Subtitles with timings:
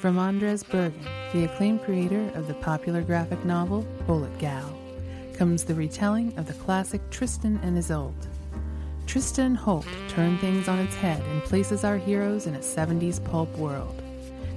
[0.00, 4.74] From Andrez Bergen, the acclaimed creator of the popular graphic novel Bullet Gal,
[5.34, 8.26] comes the retelling of the classic Tristan and Isolde.
[9.06, 13.54] Tristan Holt turned things on its head and places our heroes in a 70s pulp
[13.58, 14.02] world.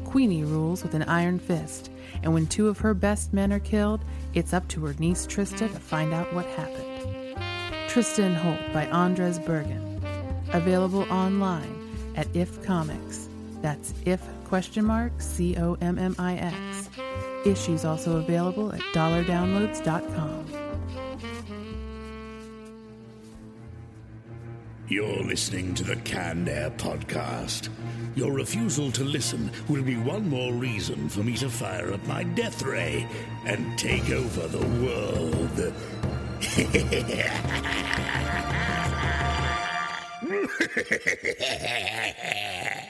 [0.05, 1.91] Queenie rules with an iron fist,
[2.23, 5.71] and when two of her best men are killed, it's up to her niece Trista
[5.71, 7.36] to find out what happened.
[7.89, 10.02] Tristan Holt by Andrez Bergen.
[10.54, 13.28] Available online at If Comics.
[13.62, 16.89] That's if question mark C O M M I X.
[17.46, 20.46] Issues also available at dollardownloads.com.
[24.88, 27.68] You're listening to the Canned Air Podcast.
[28.15, 32.23] Your refusal to listen will be one more reason for me to fire up my
[32.23, 33.05] death ray
[33.45, 35.73] and take over the world.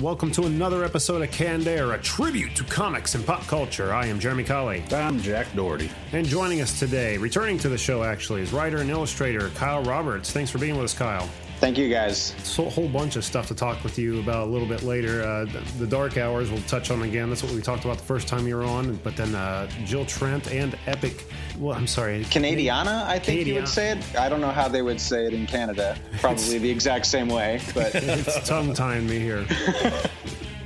[0.00, 3.92] and welcome to another episode of Canned Air, a tribute to comics and pop culture.
[3.92, 4.82] I am Jeremy Colley.
[4.90, 5.90] I'm Jack Doherty.
[6.12, 10.30] And joining us today, returning to the show actually, is writer and illustrator Kyle Roberts.
[10.32, 11.28] Thanks for being with us, Kyle.
[11.60, 12.34] Thank you, guys.
[12.42, 15.22] So a whole bunch of stuff to talk with you about a little bit later.
[15.22, 17.28] Uh, the, the Dark Hours we'll touch on again.
[17.28, 18.96] That's what we talked about the first time you were on.
[19.04, 21.26] But then uh, Jill Trent and Epic.
[21.58, 22.24] Well, I'm sorry.
[22.24, 23.60] Canadiana, I think you Canadiana.
[23.60, 24.16] would say it.
[24.18, 25.98] I don't know how they would say it in Canada.
[26.20, 29.46] Probably the exact same way, but It's tongue tying me here.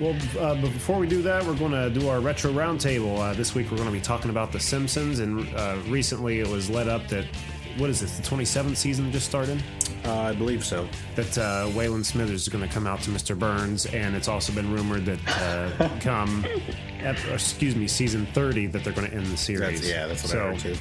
[0.01, 3.17] Well, uh, but before we do that, we're going to do our retro roundtable.
[3.20, 6.48] Uh, this week, we're going to be talking about The Simpsons, and uh, recently it
[6.48, 7.27] was led up that
[7.78, 8.17] what is this?
[8.17, 9.62] The 27th season just started.
[10.05, 10.89] Uh, I believe so.
[11.17, 13.39] That uh, Waylon Smithers is going to come out to Mr.
[13.39, 15.19] Burns, and it's also been rumored that
[15.80, 16.45] uh, come,
[17.00, 19.80] ep- excuse me, season 30 that they're going to end the series.
[19.80, 20.77] That's, yeah, that's what so, I heard too.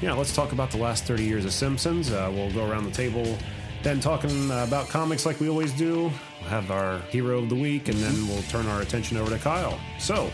[0.00, 2.10] yeah, let's talk about the last 30 years of Simpsons.
[2.10, 3.36] Uh, we'll go around the table,
[3.82, 6.10] then talking uh, about comics like we always do.
[6.40, 9.38] We'll have our hero of the week, and then we'll turn our attention over to
[9.42, 9.78] Kyle.
[9.98, 10.30] So,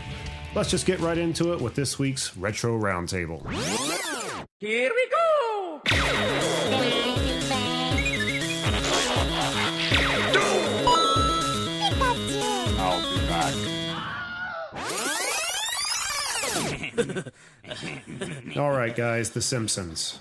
[0.55, 3.43] let's just get right into it with this week's Retro Roundtable.
[4.61, 5.36] Here we go!
[18.57, 20.19] All right, guys, The Simpsons.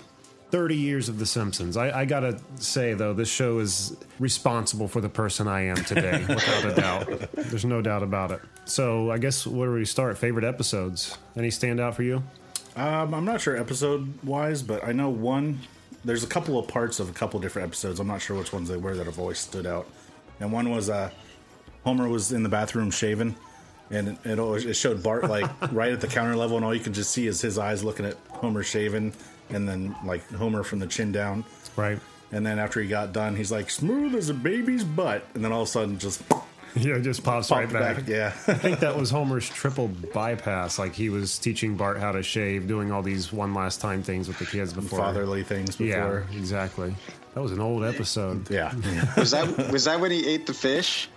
[0.51, 1.75] 30 years of The Simpsons.
[1.75, 6.23] I, I gotta say, though, this show is responsible for the person I am today,
[6.29, 7.31] without a doubt.
[7.33, 8.41] There's no doubt about it.
[8.65, 10.17] So, I guess where do we start?
[10.17, 11.17] Favorite episodes?
[11.35, 12.23] Any stand out for you?
[12.75, 15.59] Um, I'm not sure episode wise, but I know one.
[16.03, 17.99] There's a couple of parts of a couple different episodes.
[17.99, 19.87] I'm not sure which ones they were that have always stood out.
[20.39, 21.09] And one was uh,
[21.83, 23.35] Homer was in the bathroom shaving,
[23.91, 26.73] and it, it, always, it showed Bart like right at the counter level, and all
[26.73, 29.13] you can just see is his eyes looking at Homer shaving,
[29.49, 31.43] and then like Homer from the chin down.
[31.75, 31.99] Right.
[32.31, 35.51] And then after he got done, he's like smooth as a baby's butt, and then
[35.51, 36.21] all of a sudden just
[36.77, 38.05] Yeah, it just pops right back.
[38.05, 38.33] Yeah.
[38.47, 40.77] I think that was Homer's triple bypass.
[40.77, 44.27] Like he was teaching Bart how to shave, doing all these one last time things
[44.27, 44.99] with the kids before.
[44.99, 46.27] fatherly things Yeah, before.
[46.33, 46.93] exactly.
[47.33, 48.49] That was an old episode.
[48.49, 48.73] Yeah.
[49.15, 51.07] was that was that when he ate the fish,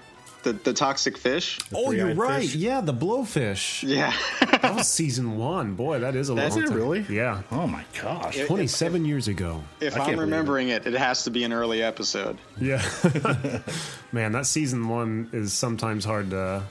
[0.43, 1.59] the the toxic fish?
[1.75, 2.43] Oh, you're right.
[2.43, 2.55] fish.
[2.55, 3.83] Yeah, the blowfish.
[3.89, 4.13] Yeah,
[4.63, 5.75] That was season one.
[5.75, 6.83] Boy, that is a That's long Is it time.
[6.83, 7.07] really?
[7.09, 7.43] Yeah.
[7.51, 8.37] Oh my gosh.
[8.39, 9.63] It- 27 years ago.
[9.81, 12.39] if I can't I'm believe remembering it, it has to be an early episode.
[12.61, 12.83] Yeah.
[14.13, 16.63] Man, that season one is sometimes hard to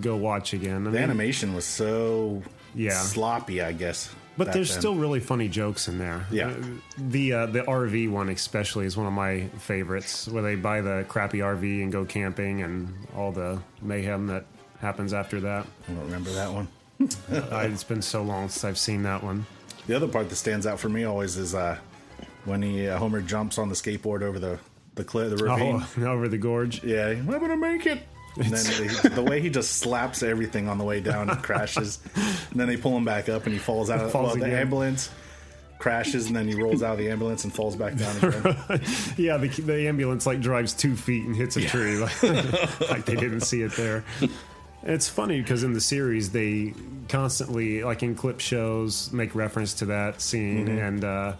[0.00, 0.86] go watch again.
[0.86, 2.42] I The mean, animation was so
[2.74, 3.00] Yeah.
[3.00, 4.10] sloppy, I guess.
[4.36, 4.80] But there's then.
[4.80, 6.26] still really funny jokes in there.
[6.30, 6.48] Yeah.
[6.50, 6.54] Uh,
[6.98, 11.04] the uh, the RV one especially is one of my favorites, where they buy the
[11.08, 14.44] crappy RV and go camping, and all the mayhem that
[14.80, 15.66] happens after that.
[15.88, 16.68] I don't remember that one.
[17.52, 19.46] I, it's been so long since I've seen that one.
[19.86, 21.78] The other part that stands out for me always is uh,
[22.44, 24.58] when he uh, Homer jumps on the skateboard over the
[24.96, 25.84] the cliff, the ravine.
[25.98, 26.82] Oh, over the gorge.
[26.84, 28.00] Yeah, I'm gonna make it.
[28.36, 31.98] And then he, the way he just slaps everything on the way down and crashes,
[32.14, 34.54] and then they pull him back up and he falls out of Falls well, the
[34.54, 35.10] ambulance.
[35.78, 38.80] Crashes and then he rolls out of the ambulance and falls back down again.
[39.16, 41.98] Yeah, the, the ambulance like drives two feet and hits a tree,
[42.90, 44.04] like, they didn't see it there.
[44.82, 46.72] It's funny because in the series they
[47.08, 51.34] constantly, like in clip shows, make reference to that scene, and uh,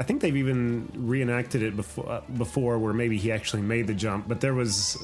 [0.00, 3.94] I think they've even reenacted it before, uh, before, where maybe he actually made the
[3.94, 4.26] jump.
[4.26, 4.96] But there was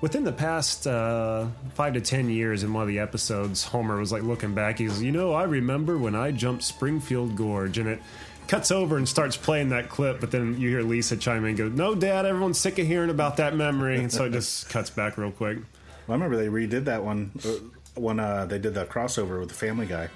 [0.00, 4.12] within the past uh, five to ten years in one of the episodes, Homer was
[4.12, 4.78] like looking back.
[4.78, 8.02] He's, you know, I remember when I jumped Springfield Gorge, and it
[8.48, 10.20] cuts over and starts playing that clip.
[10.20, 13.10] But then you hear Lisa chime in and go, "No, Dad, everyone's sick of hearing
[13.10, 15.58] about that memory," and so it just cuts back real quick.
[16.06, 17.50] Well, I remember they redid that one uh,
[17.94, 20.08] when uh, they did the crossover with the Family Guy.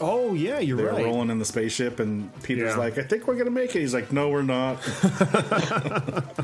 [0.00, 1.04] Oh yeah, you're They're right.
[1.04, 2.76] rolling in the spaceship, and Peter's Yeah.
[2.78, 4.78] like, "I think we're gonna make it." He's like, "No, we're not."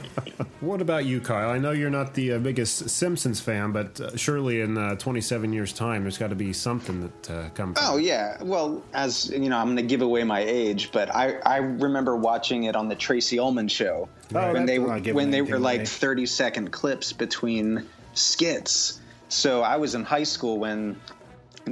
[0.60, 1.50] What about you, Kyle?
[1.50, 5.52] I know you're not the uh, biggest Simpsons fan, but uh, surely in uh, 27
[5.52, 7.78] years' time, there's got to be something that uh, comes.
[7.80, 8.42] Oh yeah.
[8.42, 12.16] Well, as you know, I'm going to give away my age, but I, I remember
[12.16, 15.38] watching it on the Tracey Ullman show Oh, when that's they not giving when they
[15.38, 19.00] anything were like 30 second clips between skits.
[19.28, 21.00] So I was in high school when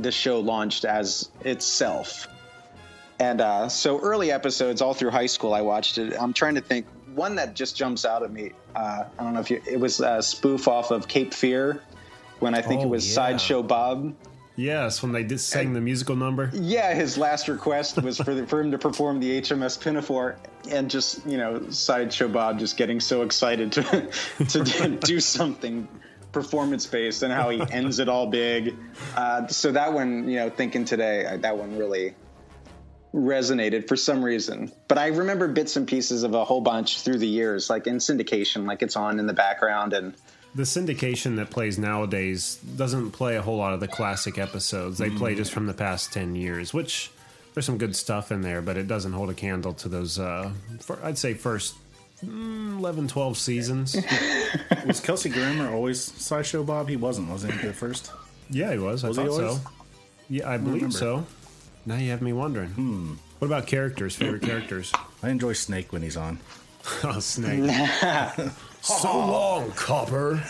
[0.02, 2.28] the show launched as itself.
[3.18, 6.14] And uh, so early episodes all through high school, I watched it.
[6.20, 8.52] I'm trying to think one that just jumps out at me.
[8.74, 9.62] Uh, I don't know if you.
[9.66, 11.82] It was a spoof off of Cape Fear,
[12.40, 13.14] when I think it Oh, was yeah.
[13.14, 14.14] Sideshow Bob.
[14.58, 16.50] Yes, when they did sang the musical number.
[16.54, 20.36] Yeah, his last request was for, the, for him to perform the HMS Pinafore,
[20.70, 24.10] and just you know, sideshow Bob just getting so excited to
[24.48, 25.86] to do something
[26.36, 28.76] performance based, and how he ends it all big.
[29.16, 32.14] Uh, so that one, you know, thinking today, I, that one really
[33.14, 34.70] resonated for some reason.
[34.86, 37.96] But I remember bits and pieces of a whole bunch through the years, like in
[37.96, 40.14] syndication, like it's on in the background, and
[40.54, 44.98] The syndication that plays nowadays doesn't play a whole lot of the classic episodes.
[44.98, 47.10] They play just from the past 10 years, which
[47.54, 50.52] there's some good stuff in there, but it doesn't hold a candle to those, uh,
[50.80, 51.74] fir- I'd say, first
[52.24, 53.96] mm, 11, 12 seasons.
[54.86, 56.88] was Kelsey Grammer always sideshow Bob?
[56.88, 57.50] He wasn't, was he?
[57.50, 58.10] At first,
[58.50, 59.02] yeah, he was.
[59.02, 59.62] Was he thought always?
[59.62, 59.70] so.
[60.28, 60.96] Yeah, I believe remember.
[60.96, 61.26] so.
[61.84, 62.70] Now you have me wondering.
[62.70, 63.14] Hmm.
[63.38, 64.16] What about characters?
[64.16, 64.92] Favorite characters?
[65.22, 66.38] I enjoy Snake when he's on.
[67.02, 67.68] Oh, Snake.
[68.80, 70.40] so long, Copper.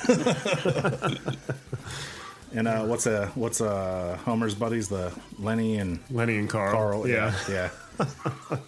[2.52, 4.88] And uh, what's uh what's uh Homer's buddies?
[4.88, 6.72] The Lenny and Lenny and Carl.
[6.72, 7.08] Carl.
[7.08, 7.34] Yeah.
[7.48, 7.70] Yeah.
[7.98, 8.58] yeah.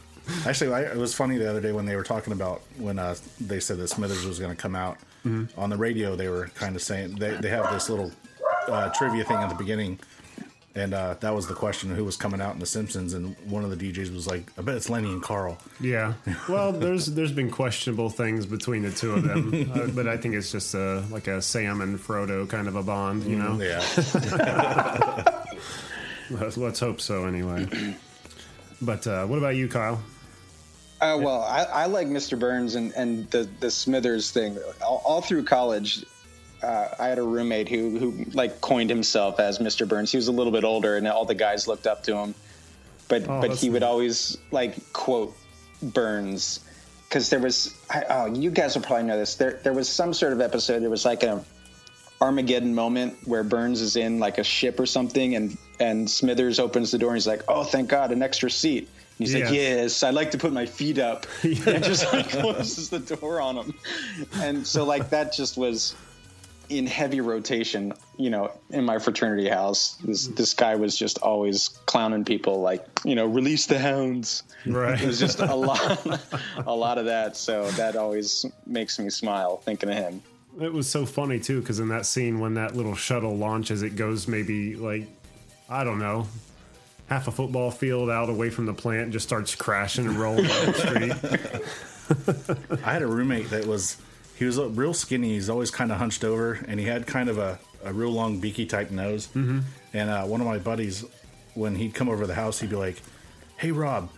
[0.46, 3.14] Actually, I, it was funny the other day when they were talking about when uh,
[3.40, 5.60] they said that Smithers was going to come out Mm-hmm.
[5.60, 6.14] on the radio.
[6.14, 8.12] They were kind of saying they they have this little
[8.68, 9.98] uh, trivia thing at the beginning,
[10.76, 13.14] and uh, that was the question: who was coming out in The Simpsons?
[13.14, 16.14] And one of the DJs was like, "I bet it's Lenny and Carl." Yeah.
[16.48, 20.36] Well, there's there's been questionable things between the two of them, uh, but I think
[20.36, 23.60] it's just a like a Sam and Frodo kind of a bond, you know.
[23.60, 23.82] Yeah.
[26.30, 27.66] Let's, let's hope so, anyway.
[28.80, 30.00] But uh, what about you, Kyle?
[31.00, 32.38] Uh, well, I, I like Mr.
[32.38, 34.58] Burns and, and the, the Smithers thing.
[34.84, 36.04] All, all through college,
[36.62, 39.86] uh, I had a roommate who, who like coined himself as Mr.
[39.86, 40.10] Burns.
[40.10, 42.34] He was a little bit older, and all the guys looked up to him.
[43.08, 45.34] But Oh, but he would always like quote
[45.82, 46.60] Burns
[47.08, 49.36] because there was I, oh you guys will probably know this.
[49.36, 50.80] There there was some sort of episode.
[50.80, 51.42] There was like a
[52.20, 56.90] Armageddon moment where Burns is in like a ship or something, and and Smithers opens
[56.90, 60.10] the door and he's like, "Oh, thank God, an extra seat." He's like, "Yes, I
[60.10, 63.74] like to put my feet up," and just like closes the door on him.
[64.36, 65.96] And so like that just was
[66.68, 69.96] in heavy rotation, you know, in my fraternity house.
[70.04, 74.44] This this guy was just always clowning people, like you know, release the hounds.
[74.66, 75.00] Right.
[75.00, 76.20] It was just a lot,
[76.66, 77.36] a lot of that.
[77.36, 80.22] So that always makes me smile thinking of him.
[80.60, 83.96] It was so funny too, because in that scene when that little shuttle launches, it
[83.96, 85.06] goes maybe like
[85.68, 86.26] I don't know,
[87.08, 90.66] half a football field out away from the plant, just starts crashing and rolling down
[90.66, 91.12] the street.
[92.84, 93.96] I had a roommate that was
[94.38, 95.30] he was real skinny.
[95.30, 98.38] He's always kind of hunched over, and he had kind of a, a real long
[98.38, 99.26] beaky type nose.
[99.28, 99.60] Mm-hmm.
[99.94, 101.04] And uh, one of my buddies,
[101.54, 103.02] when he'd come over to the house, he'd be like,
[103.56, 104.10] "Hey Rob,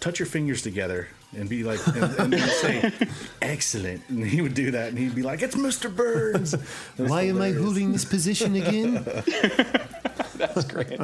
[0.00, 2.92] touch your fingers together." And be like, and, and he'd say,
[3.40, 5.94] "Excellent," and he would do that, and he'd be like, "It's Mr.
[5.94, 6.60] Burns." It
[6.98, 8.94] was Why am I holding this position again?
[10.34, 10.98] That's great.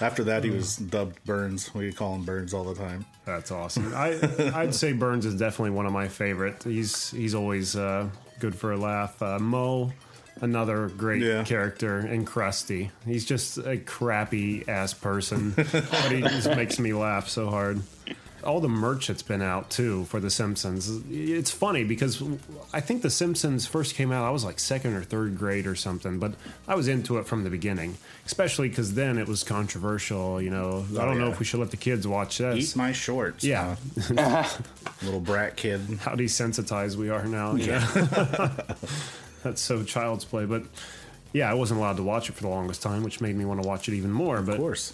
[0.00, 1.74] After that, he was dubbed Burns.
[1.74, 3.04] We call him Burns all the time.
[3.24, 3.92] That's awesome.
[3.94, 4.18] I
[4.54, 6.62] I'd say Burns is definitely one of my favorite.
[6.62, 9.20] He's he's always uh, good for a laugh.
[9.22, 9.92] Uh, Moe,
[10.40, 11.42] another great Yeah.
[11.44, 12.90] character, and Krusty.
[13.06, 15.66] He's just a crappy ass person, but
[16.12, 17.82] he just makes me laugh so hard.
[18.44, 20.90] All the merch that's been out too for The Simpsons.
[21.10, 22.22] It's funny because
[22.72, 24.24] I think The Simpsons first came out.
[24.24, 26.32] I was like second or third grade or something, but
[26.66, 27.96] I was into it from the beginning.
[28.26, 30.40] Especially because then it was controversial.
[30.40, 32.72] You know, I don't know if we should let the kids watch this.
[32.72, 33.44] Eat my shorts.
[33.44, 33.76] Yeah,
[34.16, 34.48] uh,
[35.02, 35.80] little brat kid.
[36.00, 37.54] how desensitized we are now.
[37.56, 37.86] Yeah.
[39.42, 40.44] That's so child's play.
[40.44, 40.64] But
[41.32, 43.62] yeah, I wasn't allowed to watch it for the longest time, which made me want
[43.62, 44.42] to watch it even more.
[44.42, 44.92] But Of course.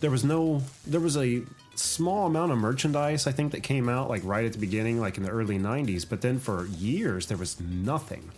[0.00, 1.42] There was no, there was a
[1.74, 5.16] small amount of merchandise, I think, that came out like right at the beginning, like
[5.16, 6.08] in the early 90s.
[6.08, 8.30] But then for years, there was nothing.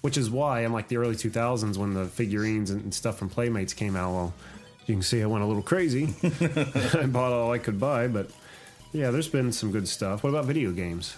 [0.00, 3.74] Which is why in like the early 2000s, when the figurines and stuff from Playmates
[3.74, 4.34] came out, well,
[4.86, 6.14] you can see I went a little crazy.
[6.22, 8.30] I bought all I could buy, but
[8.92, 10.22] yeah, there's been some good stuff.
[10.22, 11.16] What about video games?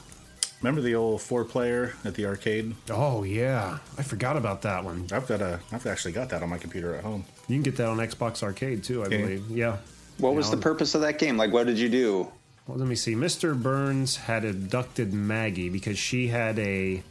[0.62, 2.75] Remember the old four player at the arcade?
[2.90, 5.07] Oh yeah, I forgot about that one.
[5.11, 5.59] I've got a.
[5.73, 7.25] I've actually got that on my computer at home.
[7.49, 9.50] You can get that on Xbox Arcade too, I Can believe.
[9.50, 9.79] Yeah,
[10.19, 11.37] What was know, the purpose of that game?
[11.38, 12.31] Like, what did you do?
[12.67, 13.14] Well, let me see.
[13.14, 13.61] Mr.
[13.61, 17.02] Burns had abducted Maggie because she had a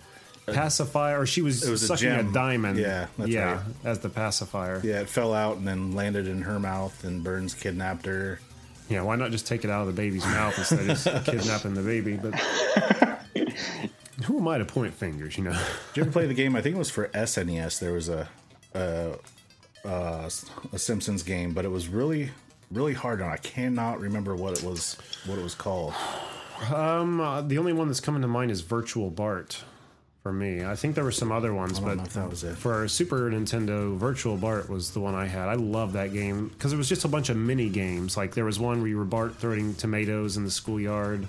[0.45, 2.31] pacifier, or she was, It was sucking a, gem.
[2.31, 2.77] diamond.
[2.79, 3.61] Yeah, that's yeah, right.
[3.83, 4.79] as the pacifier.
[4.83, 8.39] Yeah, it fell out and then landed in her mouth, and Burns kidnapped her.
[8.89, 11.81] Yeah, why not just take it out of the baby's mouth instead of kidnapping the
[11.81, 12.15] baby?
[12.17, 12.33] But
[14.25, 15.37] who am I to point fingers?
[15.37, 15.51] You know.
[15.93, 16.55] Did you ever play the game?
[16.55, 17.79] I think it was for SNES.
[17.79, 18.27] There was a
[18.73, 19.13] a,
[19.83, 20.31] a,
[20.73, 22.31] a Simpsons game, but it was really
[22.71, 25.93] really hard, and I cannot remember what it was what it was called.
[26.73, 29.63] Um, uh, the only one that's coming to mind is Virtual Bart.
[30.23, 32.57] For me, I think there were some other ones, but that was it.
[32.57, 35.47] for Super Nintendo, Virtual Bart was the one I had.
[35.47, 38.17] I love that game because it was just a bunch of mini games.
[38.17, 41.25] Like there was one where you were Bart throwing tomatoes in the schoolyard.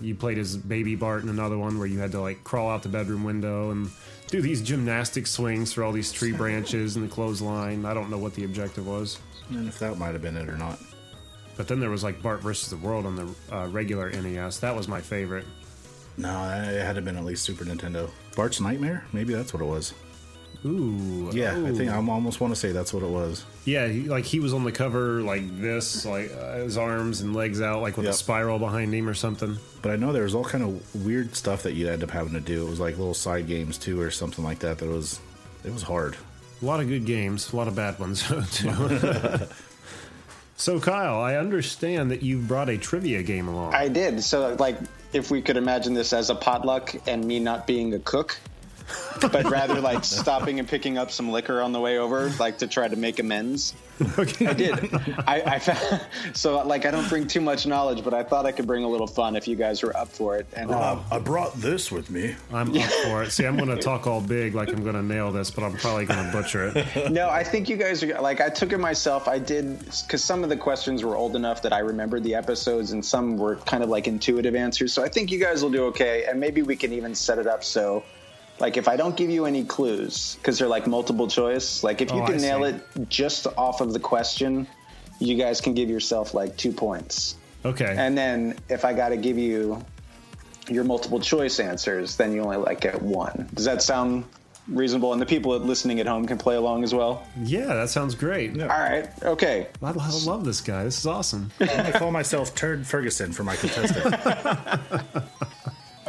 [0.00, 2.82] You played as Baby Bart, in another one where you had to like crawl out
[2.82, 3.90] the bedroom window and
[4.28, 7.84] do these gymnastic swings through all these tree branches and the clothesline.
[7.84, 9.18] I don't know what the objective was.
[9.50, 10.78] And if that might have been it or not.
[11.56, 14.58] But then there was like Bart versus the World on the uh, regular NES.
[14.58, 15.46] That was my favorite.
[16.16, 18.10] No, it had to have been at least Super Nintendo.
[18.36, 19.04] Bart's Nightmare?
[19.12, 19.94] Maybe that's what it was.
[20.66, 21.90] Ooh, Yeah, I think.
[21.90, 23.44] I almost want to say that's what it was.
[23.66, 27.34] Yeah, he, like he was on the cover like this, like uh, his arms and
[27.36, 28.14] legs out, like with Yep.
[28.14, 29.58] a spiral behind him or something.
[29.82, 32.32] But I know there was all kind of weird stuff that you'd end up having
[32.32, 32.66] to do.
[32.66, 34.78] It was like little side games too, or something like that.
[34.78, 35.20] That was
[35.64, 36.16] it was hard.
[36.62, 38.72] A lot of good games, a lot of bad ones too.
[40.56, 43.74] so, Kyle, I understand that you've brought a trivia game along.
[43.74, 44.22] I did.
[44.22, 44.78] So, like,
[45.12, 48.38] if we could imagine this as a potluck and me not being a cook,
[49.20, 52.66] but rather like stopping and picking up some liquor on the way over, like to
[52.66, 53.74] try to make amends.
[54.18, 54.46] okay.
[54.46, 54.94] I did.
[55.26, 58.52] I, I found, so like I don't bring too much knowledge, but I thought I
[58.52, 60.46] could bring a little fun if you guys were up for it.
[60.54, 62.34] And uh, I brought this with me.
[62.52, 63.30] I'm up for it.
[63.30, 65.76] See, I'm going to talk all big, like I'm going to nail this, but I'm
[65.76, 67.10] probably going to butcher it.
[67.12, 69.28] no, I think you guys are like I took it myself.
[69.28, 72.92] I did because some of the questions were old enough that I remembered the episodes,
[72.92, 74.92] and some were kind of like intuitive answers.
[74.92, 77.46] So I think you guys will do okay, and maybe we can even set it
[77.46, 78.04] up so.
[78.60, 82.10] Like if I don't give you any clues because they're like multiple choice, like if
[82.12, 82.76] you Oh, can I nail see.
[82.76, 84.66] it just off of the question,
[85.18, 87.36] you guys can give yourself like two points.
[87.64, 87.94] Okay.
[87.96, 89.84] And then if I got to give you
[90.68, 93.48] your multiple choice answers, then you only like get one.
[93.54, 94.24] Does that sound
[94.68, 95.12] reasonable?
[95.12, 97.26] And the people listening at home can play along as well.
[97.42, 98.60] yeah, that sounds great.
[98.62, 99.08] All right.
[99.22, 99.66] Okay.
[99.82, 100.84] I, I love this guy.
[100.84, 101.50] This is awesome.
[101.60, 104.14] I call myself Turd Ferguson for my contestant.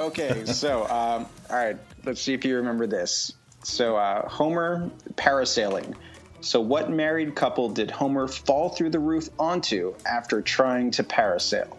[0.05, 0.45] Okay.
[0.45, 1.77] So, um, all right.
[2.03, 3.33] Let's see if you remember this.
[3.63, 5.95] So, uh, Homer parasailing.
[6.41, 11.75] So, what married couple did Homer fall through the roof onto after trying to parasail?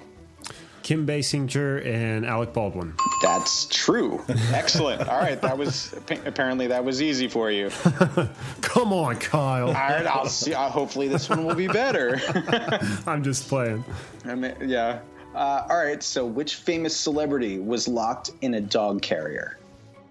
[0.82, 2.94] Kim Basinger and Alec Baldwin.
[3.20, 4.24] That's true.
[4.52, 5.08] Excellent.
[5.08, 5.40] All right.
[5.40, 7.70] That was apparently that was easy for you.
[8.60, 9.66] Come on, Kyle.
[9.66, 10.06] All right.
[10.06, 10.54] I'll see.
[10.54, 12.20] Uh, hopefully, this one will be better.
[13.06, 13.84] I'm just playing.
[14.24, 15.00] I mean, yeah.
[15.36, 16.02] Uh, all right.
[16.02, 19.58] So, which famous celebrity was locked in a dog carrier?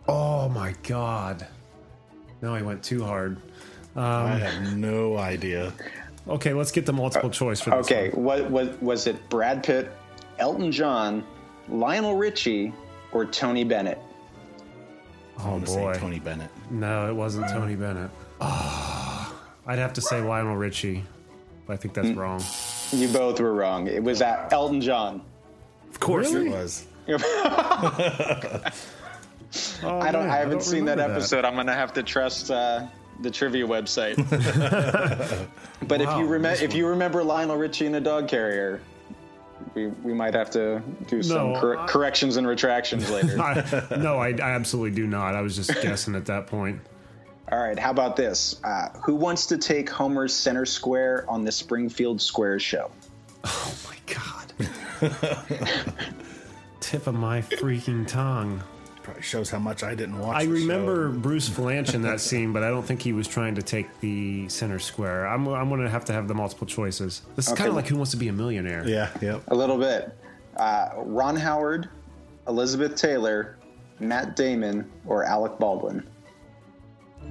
[0.08, 1.48] Oh my god.
[2.42, 3.38] No, I went too hard.
[3.96, 5.74] I have no idea.
[6.28, 7.86] Okay, let's get the multiple choice for this.
[7.92, 8.10] Okay.
[8.10, 8.24] one.
[8.24, 9.30] What was was it?
[9.30, 9.90] Brad Pitt,
[10.38, 11.24] Elton John,
[11.70, 12.74] Lionel Richie,
[13.12, 13.98] or Tony Bennett?
[15.40, 15.94] I want boy.
[15.94, 16.50] say Tony Bennett.
[16.70, 18.12] No, it wasn't Tony Bennett.
[18.42, 19.34] Ah,
[19.66, 21.04] I'd have to say Lionel Richie,
[21.66, 22.20] but I think that's Hmm.
[22.20, 22.44] wrong.
[22.92, 23.88] You both were wrong.
[23.88, 25.22] It was at Elton John.
[25.90, 26.48] Of course Really?
[26.48, 26.86] it was.
[29.84, 30.24] Oh, I don't.
[30.24, 31.46] man, I haven't don't seen that remember episode.
[31.46, 32.88] I'm gonna have to trust uh,
[33.22, 34.18] the trivia website.
[35.88, 38.82] but if you remember, if you remember Lionel Richie in a dog carrier,
[39.74, 43.40] we we might have to do some No, cor- I- corrections and retractions later.
[43.42, 45.36] I, no, I, I absolutely do not.
[45.36, 46.82] I was just guessing at that point.
[47.52, 47.78] All right.
[47.78, 48.60] How about this?
[48.64, 52.92] Uh, who wants to take Homer's center square on the Springfield Square show?
[53.44, 54.54] Oh my god.
[56.80, 58.62] Tip of my freaking tongue.
[59.04, 60.36] Probably shows how much I didn't watch.
[60.36, 61.20] I the remember show.
[61.20, 64.50] Bruce Vilanch in that scene, but I don't think he was trying to take the
[64.50, 65.28] center square.
[65.28, 67.22] I'm, I'm going to have to have the multiple choices.
[67.36, 67.60] This is Okay.
[67.60, 68.88] kind of like Who Wants to Be a Millionaire.
[68.88, 69.44] Yeah, yep.
[69.50, 70.12] A little bit.
[70.58, 71.90] Uh, Ron Howard,
[72.48, 73.58] Elizabeth Taylor,
[74.00, 76.04] Matt Damon, or Alec Baldwin?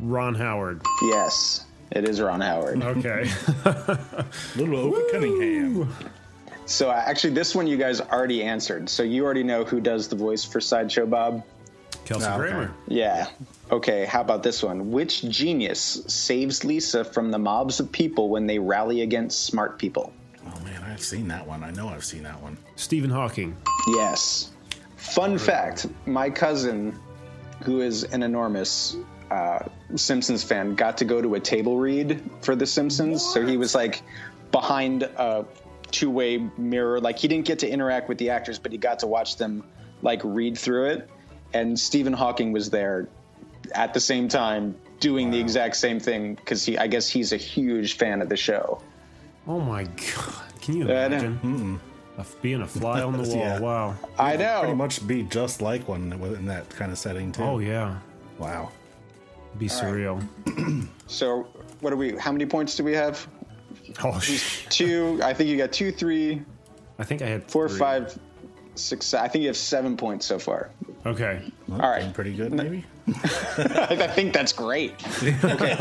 [0.01, 0.83] Ron Howard.
[1.03, 2.83] Yes, it is Ron Howard.
[2.83, 3.31] Okay.
[4.57, 5.95] Little Opie Cunningham.
[6.67, 8.89] So uh, actually, this one you guys already answered.
[8.89, 11.43] So you already know who does the voice for Sideshow Bob.
[12.05, 12.37] Kelsey Okay.
[12.37, 12.75] Grammer.
[12.89, 13.27] Yeah.
[13.71, 14.05] Okay.
[14.05, 14.91] How about this one?
[14.91, 20.13] Which genius saves Lisa from the mobs of people when they rally against smart people?
[20.47, 21.63] Oh man, I've seen that one.
[21.65, 22.59] I know I've seen that one.
[22.77, 23.57] Stephen Hawking.
[23.89, 24.51] Yes.
[24.97, 26.99] Fun fact: My cousin,
[27.63, 28.97] who is an enormous
[29.35, 29.59] uh,
[29.97, 33.21] Simpsons fan, got to go to a table read for The Simpsons.
[33.21, 34.03] So he was like
[34.53, 35.45] behind a
[35.91, 37.01] two way mirror.
[37.01, 39.65] Like he didn't get to interact with the actors, but he got to watch them
[40.03, 41.11] like read through it.
[41.53, 43.09] And Stephen Hawking was there
[43.75, 47.37] at the same time doing the exact same thing because he, I guess, he's a
[47.37, 48.81] huge fan of the show.
[49.47, 50.43] Oh my god!
[50.61, 51.07] Can you I know.
[51.07, 51.81] imagine
[52.17, 53.37] Of being a fly on the wall?
[53.37, 53.59] Yeah.
[53.61, 53.97] Wow.
[54.19, 54.61] I know.
[54.61, 57.43] Pretty much be just like one in that kind of setting too.
[57.43, 57.99] Oh yeah.
[58.39, 58.71] wow.
[59.59, 60.23] Be surreal.
[61.07, 61.47] So
[61.81, 62.17] what are we?
[62.17, 63.27] How many points do we have?
[64.03, 65.21] Oh, sh- Two.
[65.23, 66.43] I think you got two, three,
[66.99, 67.79] I think I had four, three.
[67.79, 68.19] five,
[68.75, 69.13] six.
[69.15, 70.71] I think you have seven points so far.
[71.05, 71.43] Okay.
[71.69, 72.13] Well, All right.
[72.15, 72.85] pretty good, maybe.
[73.07, 74.95] I think that's great.
[75.23, 75.77] Okay.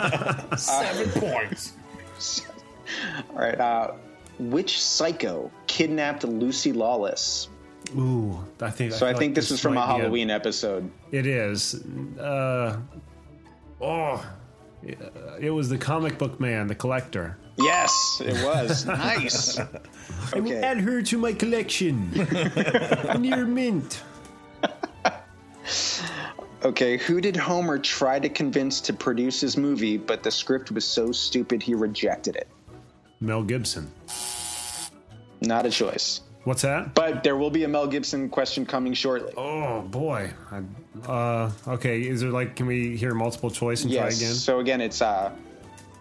[0.58, 1.74] Seven points.
[3.32, 3.60] All right.
[3.60, 3.94] Uh,
[4.40, 7.48] which psycho kidnapped Lucy Lawless?
[7.98, 8.92] Ooh, I think.
[8.92, 10.92] So I, feel think like this is from a might be Halloween episode.
[11.12, 11.76] It is.
[12.20, 12.78] Uh,
[13.82, 14.26] oh,
[15.40, 17.38] it was the comic book man, the collector.
[17.58, 19.60] Yes, it was nice.
[19.60, 19.80] Okay.
[20.34, 22.12] I will add her to my collection.
[23.20, 24.04] Near mint.
[26.64, 30.86] Okay, who did Homer try to convince to produce his movie, but the script was
[30.86, 32.48] so stupid he rejected it?
[33.20, 33.92] Mel Gibson.
[35.42, 36.22] Not a choice.
[36.44, 36.94] What's that?
[36.94, 39.34] But there will be a Mel Gibson question coming shortly.
[39.38, 40.32] Oh boy.
[40.52, 42.56] I, uh, okay, is there like?
[42.56, 44.00] Can we hear multiple choice and yes.
[44.02, 44.36] try again?
[44.36, 45.32] So again, it's uh,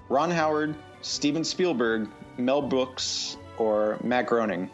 [0.09, 2.09] Ron Howard, Steven Spielberg,
[2.39, 4.69] Mel Brooks, or Matt Groening.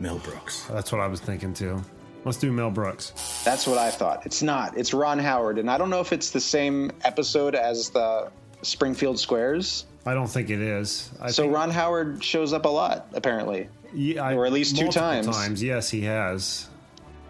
[0.00, 0.64] Mel Brooks.
[0.70, 1.82] That's what I was thinking too.
[2.24, 3.42] Let's do Mel Brooks.
[3.44, 4.24] That's what I thought.
[4.26, 4.76] It's not.
[4.76, 8.30] It's Ron Howard, and I don't know if it's the same episode as the
[8.62, 9.86] Springfield Squares.
[10.06, 11.10] I don't think it is.
[11.20, 13.68] I So think, Ron Howard shows up a lot, apparently.
[13.94, 15.26] Yeah, or at least two times.
[15.26, 16.68] Times, yes, he has.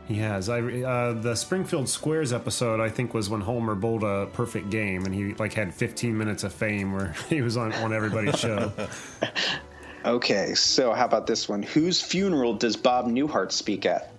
[0.07, 0.49] He has.
[0.49, 5.05] I uh, the Springfield Squares episode I think was when Homer bowled a perfect game
[5.05, 8.73] and he like had 15 minutes of fame where he was on on everybody's show.
[10.05, 11.62] Okay, so how about this one?
[11.62, 14.12] Whose funeral does Bob Newhart speak at?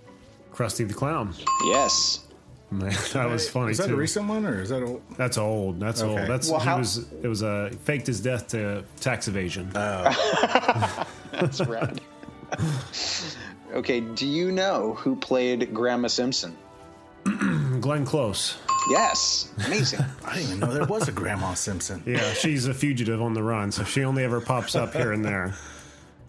[0.53, 1.33] Krusty the Clown.
[1.63, 2.19] Yes.
[2.69, 3.93] Man, that was funny Is that too.
[3.93, 5.01] a recent one or is that old?
[5.15, 5.79] That's old.
[5.79, 6.19] That's Okay.
[6.19, 6.29] old.
[6.29, 7.05] That's Well, he how- was.
[7.23, 9.71] It was a faked his death to tax evasion.
[9.73, 11.05] Oh.
[11.31, 12.01] That's rad.
[13.73, 16.55] okay, do you know who played Grandma Simpson?
[17.81, 18.57] Glenn Close.
[18.89, 19.49] Yes.
[19.65, 20.05] Amazing.
[20.25, 22.01] I didn't even know there was a Grandma Simpson.
[22.05, 25.23] Yeah, she's a fugitive on the run, so she only ever pops up here and
[25.23, 25.53] there.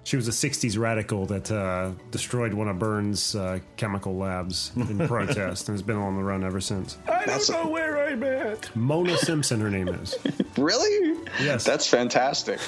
[0.02, 4.98] She was a '60s radical that uh, destroyed one of Burns' uh, chemical labs in
[5.06, 6.96] protest, and has been on the run ever since.
[7.06, 8.74] I don't know where I'm at.
[8.74, 10.16] Mona Simpson, her name is.
[10.56, 11.18] really?
[11.40, 11.64] Yes.
[11.64, 12.58] That's fantastic.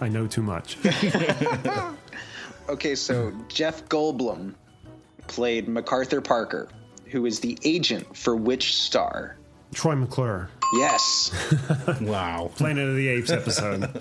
[0.00, 0.76] I know too much.
[2.68, 4.54] Okay, so Jeff Goldblum
[5.26, 6.68] played MacArthur Parker,
[7.06, 9.36] who is the agent for which star?
[9.74, 11.30] Troy McClure, Yes.
[12.00, 12.50] Wow.
[12.56, 13.80] Planet of the Apes episode.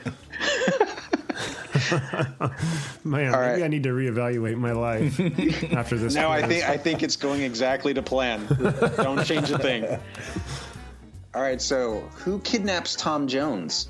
[3.04, 3.64] Man, All maybe right.
[3.64, 5.20] I need to reevaluate my life
[5.74, 6.14] after this.
[6.16, 8.46] No, I think I think it's going exactly to plan.
[8.98, 9.86] Don't change a thing.
[11.34, 13.90] All right, so who kidnaps Tom Jones?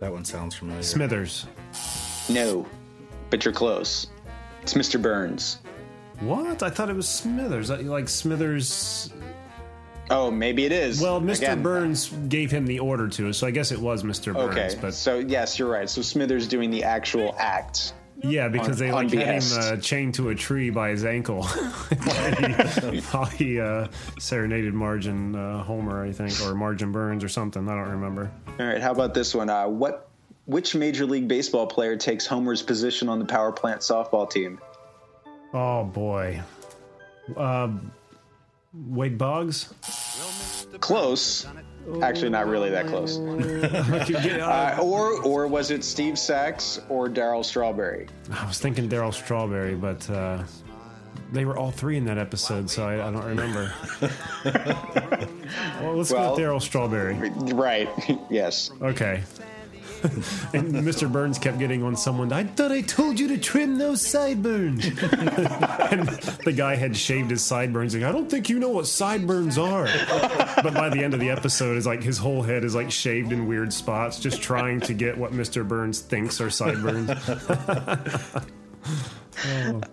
[0.00, 0.82] That one sounds familiar.
[0.82, 1.46] Smithers.
[2.28, 2.66] No,
[3.30, 4.08] but you're close.
[4.62, 5.00] It's Mr.
[5.00, 5.58] Burns.
[6.20, 6.62] What?
[6.62, 7.70] I thought it was Smithers.
[7.70, 9.10] Like Smithers.
[10.10, 11.00] Oh, maybe it is.
[11.00, 11.36] Well, Mr.
[11.38, 14.34] Again, Burns gave him the order to, so I guess it was Mr.
[14.34, 14.74] Burns.
[14.74, 15.88] Okay, But so yes, you're right.
[15.88, 17.94] So Smithers doing the actual act.
[18.22, 21.44] yeah, because on- they like had him uh, chained to a tree by his ankle
[22.04, 22.32] while
[22.90, 23.86] he, while he uh,
[24.18, 27.66] serenaded Margin uh, Homer, I think, or Margin Burns or something.
[27.68, 28.30] I don't remember.
[28.58, 29.48] All right, how about this one?
[29.48, 30.09] Uh, what?
[30.46, 34.60] Which Major League Baseball player takes Homer's position on the power plant softball team?
[35.52, 36.40] Oh boy.
[37.36, 37.92] Um,
[38.74, 39.72] Wade Boggs.
[40.80, 41.46] Close.
[42.02, 43.16] Actually, not really that close.
[44.40, 48.06] Uh, Uh, or or was it Steve Sax or Darryl Strawberry?
[48.32, 50.42] I was thinking Darryl Strawberry, but uh,
[51.32, 53.72] they were all three in that episode, so I, I don't remember.
[55.80, 57.30] well, let's Well- go with Darryl Strawberry.
[57.54, 57.88] Right.
[58.30, 58.70] yes.
[58.82, 59.22] Okay.
[60.54, 61.10] and Mr.
[61.10, 62.32] Burns kept getting on someone.
[62.32, 64.84] I thought I told you to trim those sideburns.
[64.86, 66.08] and
[66.44, 67.94] the guy had shaved his sideburns.
[67.94, 69.84] Like, I don't think you know what sideburns are.
[70.62, 73.32] but by the end of the episode, is like his whole head is like shaved
[73.32, 75.66] in weird spots, just trying to get what Mr.
[75.66, 77.10] Burns thinks are sideburns.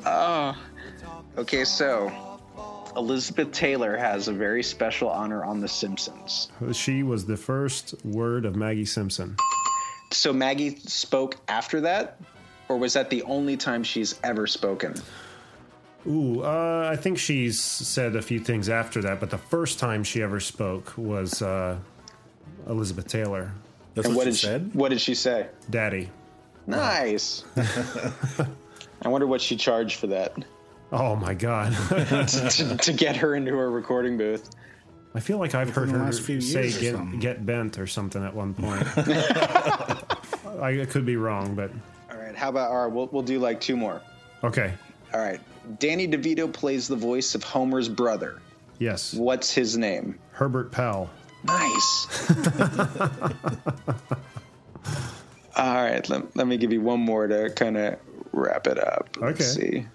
[0.06, 0.58] Oh.
[1.38, 2.12] Okay, so
[2.98, 6.50] Elizabeth Taylor has a very special honor on The Simpsons.
[6.74, 9.38] she was the first word of Maggie Simpson.
[10.12, 12.20] So Maggie spoke after that,
[12.70, 14.96] or was that the only time she's ever spoken?
[16.08, 20.04] Ooh, uh, I think she's said a few things after that, but the first time
[20.04, 21.78] she ever spoke was uh,
[22.67, 23.52] Elizabeth Taylor,
[23.93, 24.74] That's And what, what you did she, said.
[24.74, 25.48] what did she say?
[25.70, 26.10] Daddy.
[26.65, 27.43] Nice.
[29.02, 30.38] I wonder what she charged for that
[30.91, 31.74] Oh my god!
[32.28, 34.50] to, to get her into her recording booth.
[35.17, 38.36] I feel like I've heard her last few say get, get bent or something at
[38.36, 38.86] one point.
[40.62, 41.71] I could be wrong, but
[42.12, 42.93] All right, how about all right?
[42.93, 43.99] We'll we'll do like two more.
[44.43, 44.73] okay.
[45.15, 45.39] All right,
[45.80, 48.39] Danny DeVito plays the voice of Homer's brother.
[48.77, 50.19] Yes, What's his name?
[50.34, 51.10] Herbert Powell.
[51.45, 52.30] Nice.
[55.56, 57.97] all right, let, let me give you one more to kind of
[58.34, 59.10] wrap it up.
[59.19, 59.71] Let's Okay.
[59.71, 59.86] see.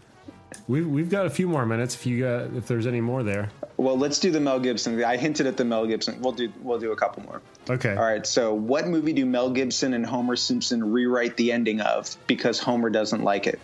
[0.69, 1.95] We've we've got a few more minutes.
[1.95, 3.51] If you got if there's any more there.
[3.77, 5.03] Well, let's do the Mel Gibson.
[5.03, 6.21] I hinted at the Mel Gibson.
[6.21, 7.43] We'll do we'll do a couple more.
[7.69, 7.95] Okay.
[7.95, 8.27] All right.
[8.27, 12.91] So, what movie do Mel Gibson and Homer Simpson rewrite the ending of because Homer
[12.91, 13.61] doesn't like it?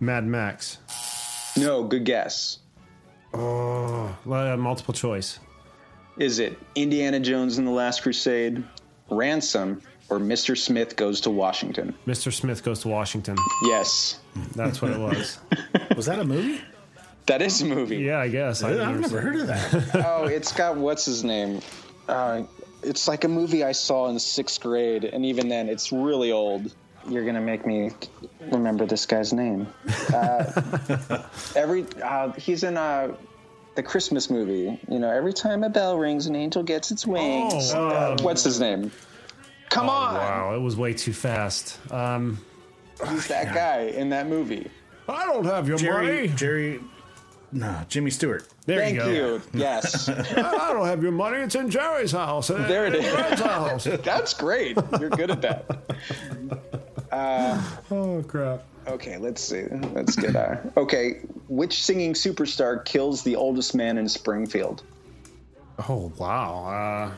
[0.00, 0.78] Mad Max.
[1.56, 2.58] No, good guess.
[3.34, 5.38] Oh, well, uh, multiple choice.
[6.18, 8.62] Is it Indiana Jones and the Last Crusade,
[9.10, 10.56] Ransom, or Mr.
[10.58, 11.94] Smith Goes to Washington?
[12.06, 12.32] Mr.
[12.32, 13.36] Smith goes to Washington.
[13.64, 14.18] Yes,
[14.54, 15.38] That's what it was.
[15.96, 16.60] Was that a movie?
[17.26, 17.98] that is a movie.
[17.98, 18.62] Yeah, I guess.
[18.62, 20.04] I've never heard of that.
[20.06, 21.60] Oh, it's got what's his name?
[22.08, 22.42] Uh,
[22.82, 26.72] it's like a movie I saw in sixth grade, and even then, it's really old.
[27.08, 27.90] You're gonna make me
[28.50, 29.66] remember this guy's name.
[30.12, 31.22] Uh,
[31.56, 33.14] every uh, he's in uh,
[33.76, 34.78] the Christmas movie.
[34.88, 37.72] You know, every time a bell rings, an angel gets its wings.
[37.74, 38.90] Oh, Uh, um, what's his name?
[39.70, 41.78] Come on, Wow, it was way too fast.
[41.90, 42.38] Um,
[43.08, 44.70] he's that guy in that movie.
[45.08, 46.80] I don't have your Jerry, Jerry,
[47.52, 48.48] no, Jimmy Stewart.
[48.64, 49.08] There Thank you go.
[49.10, 49.42] you.
[49.52, 51.38] Yes, I don't have your money.
[51.38, 52.48] It's in Jerry's house.
[52.48, 53.14] There it In.
[53.14, 53.84] Red's house.
[54.04, 54.78] that's great.
[54.98, 55.66] You're good at that.
[57.90, 58.64] Oh crap.
[58.88, 59.64] Okay, let's see.
[59.92, 64.82] Let's get uh Okay, which singing superstar kills the oldest man in Springfield?
[65.88, 66.64] Oh wow.
[66.64, 67.14] Uh,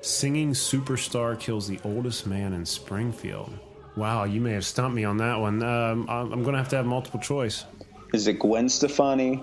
[0.00, 3.52] singing superstar kills the oldest man in Springfield.
[3.96, 5.62] Wow, you may have stumped me on that one.
[5.62, 7.64] Um, I'm I'm gonna have to have multiple choice.
[8.12, 9.42] Is it Gwen Stefani,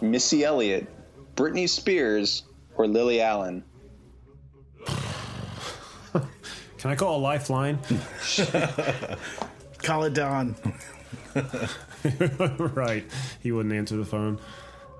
[0.00, 0.86] Missy Elliott,
[1.36, 2.42] Britney Spears,
[2.74, 3.64] or Lily Allen?
[6.78, 7.78] Can I call a lifeline?
[9.82, 10.54] Call it Don.
[12.74, 13.04] right.
[13.40, 14.38] He wouldn't answer the phone.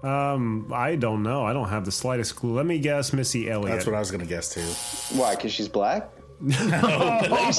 [0.03, 1.45] Um, I don't know.
[1.45, 2.53] I don't have the slightest clue.
[2.55, 3.77] Let me guess, Missy Elliott.
[3.77, 5.17] That's what I was going to guess too.
[5.17, 5.37] Why?
[5.37, 6.09] Because she's black?
[6.83, 7.51] Oh,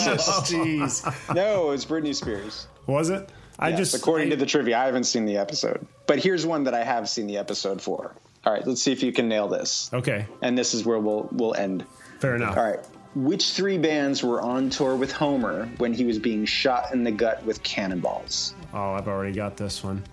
[0.44, 1.34] jeez.
[1.36, 2.68] No, it's Britney Spears.
[2.88, 3.30] was it?
[3.60, 5.86] I Yes, just according I- to the trivia, I haven't seen the episode.
[6.08, 8.14] But here's one that I have seen the episode for.
[8.46, 9.90] All right, let's see if you can nail this.
[9.94, 11.86] Okay, And this is where we'll we'll end.
[12.20, 12.58] fair enough.
[12.58, 12.80] All right.
[13.16, 17.12] Which three bands were on tour with Homer when he was being shot in the
[17.12, 18.56] gut with cannonballs?
[18.74, 20.04] Oh, I've already got this one.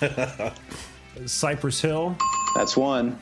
[1.26, 2.16] Cypress Hill,
[2.54, 3.18] That's one.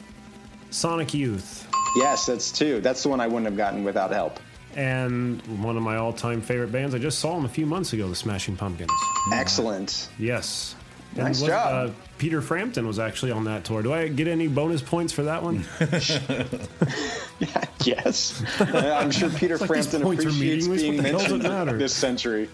[0.71, 2.81] Sonic Youth, Yes, that's two.
[2.81, 4.41] That's the one I wouldn't have gotten without help.
[4.77, 6.95] And one of my all-time favorite bands.
[6.95, 8.91] I just saw them a few months ago, the Smashing Pumpkins.
[9.33, 10.09] Excellent.
[10.19, 10.75] Yes.
[11.17, 11.91] Nice was- job.
[11.91, 13.83] Uh, Peter Frampton was actually on that tour.
[13.83, 15.65] Do I get any bonus points for that one?
[17.85, 18.43] yes.
[18.61, 22.49] I'm sure Peter like Frampton appreciates being What the hell does it mentioned this century.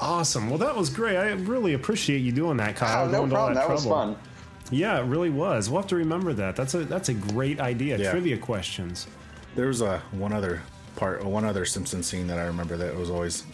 [0.00, 0.48] awesome.
[0.50, 1.16] Well, that was great.
[1.16, 3.08] I really appreciate you doing that, Kyle.
[3.08, 3.54] Oh, no going to all problem.
[3.54, 4.14] That, was trouble.
[4.14, 4.16] fun.
[4.70, 5.68] Yeah, it really was.
[5.68, 6.54] We'll have to remember that.
[6.54, 7.98] That's a that's a great idea.
[7.98, 8.12] Yeah.
[8.12, 9.08] Trivia questions.
[9.54, 10.62] There was a one other
[10.96, 13.44] part, one other Simpson scene that I remember that was always.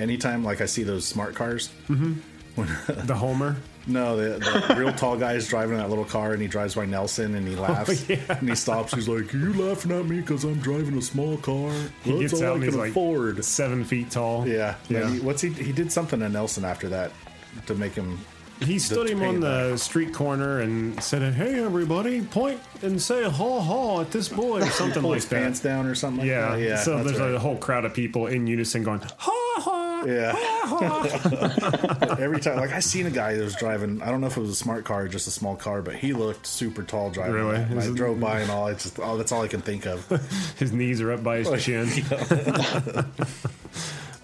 [0.00, 1.70] Anytime, like I see those smart cars.
[1.88, 2.14] Mm-hmm.
[3.06, 3.56] The Homer.
[3.86, 6.86] No, the, the real tall guy is driving that little car, and he drives by
[6.86, 8.20] Nelson, and he oh, laughs, yeah.
[8.28, 8.94] and he stops.
[8.94, 11.70] He's like, "Are you laughing at me because I'm driving a small car?
[12.02, 14.48] He That's gets all I and he's can like afford." seven feet tall.
[14.48, 15.00] Yeah, yeah.
[15.00, 15.10] yeah.
[15.10, 15.50] He, what's he?
[15.50, 17.12] He did something to Nelson after that
[17.66, 18.18] to make him.
[18.64, 23.60] He stood him on the street corner and said, "Hey, everybody, point and say haw
[23.60, 25.42] haw at this boy," or something like his that.
[25.42, 26.26] pants down or something.
[26.26, 26.68] Yeah, like that.
[26.68, 26.76] yeah.
[26.76, 27.34] So there's right.
[27.34, 30.04] a whole crowd of people in unison going ha ha.
[30.06, 32.16] Yeah.
[32.18, 34.02] Every time, like I seen a guy that was driving.
[34.02, 35.96] I don't know if it was a smart car or just a small car, but
[35.96, 37.34] he looked super tall driving.
[37.34, 37.56] Really?
[37.56, 37.70] that.
[37.70, 38.68] And I drove by and all.
[38.68, 40.06] It's just oh, that's all I can think of.
[40.58, 41.88] His knees are up by his chin.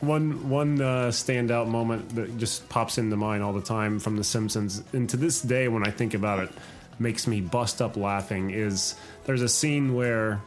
[0.00, 4.24] One one uh, standout moment that just pops into mind all the time from The
[4.24, 6.50] Simpsons, and to this day, when I think about it,
[6.98, 8.50] makes me bust up laughing.
[8.50, 10.40] Is there's a scene where.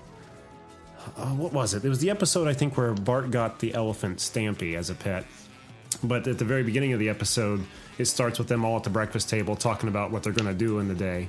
[1.18, 1.84] Uh, what was it?
[1.84, 5.26] It was the episode I think where Bart got the elephant Stampy as a pet.
[6.02, 7.62] But at the very beginning of the episode,
[7.98, 10.54] it starts with them all at the breakfast table talking about what they're going to
[10.54, 11.28] do in the day.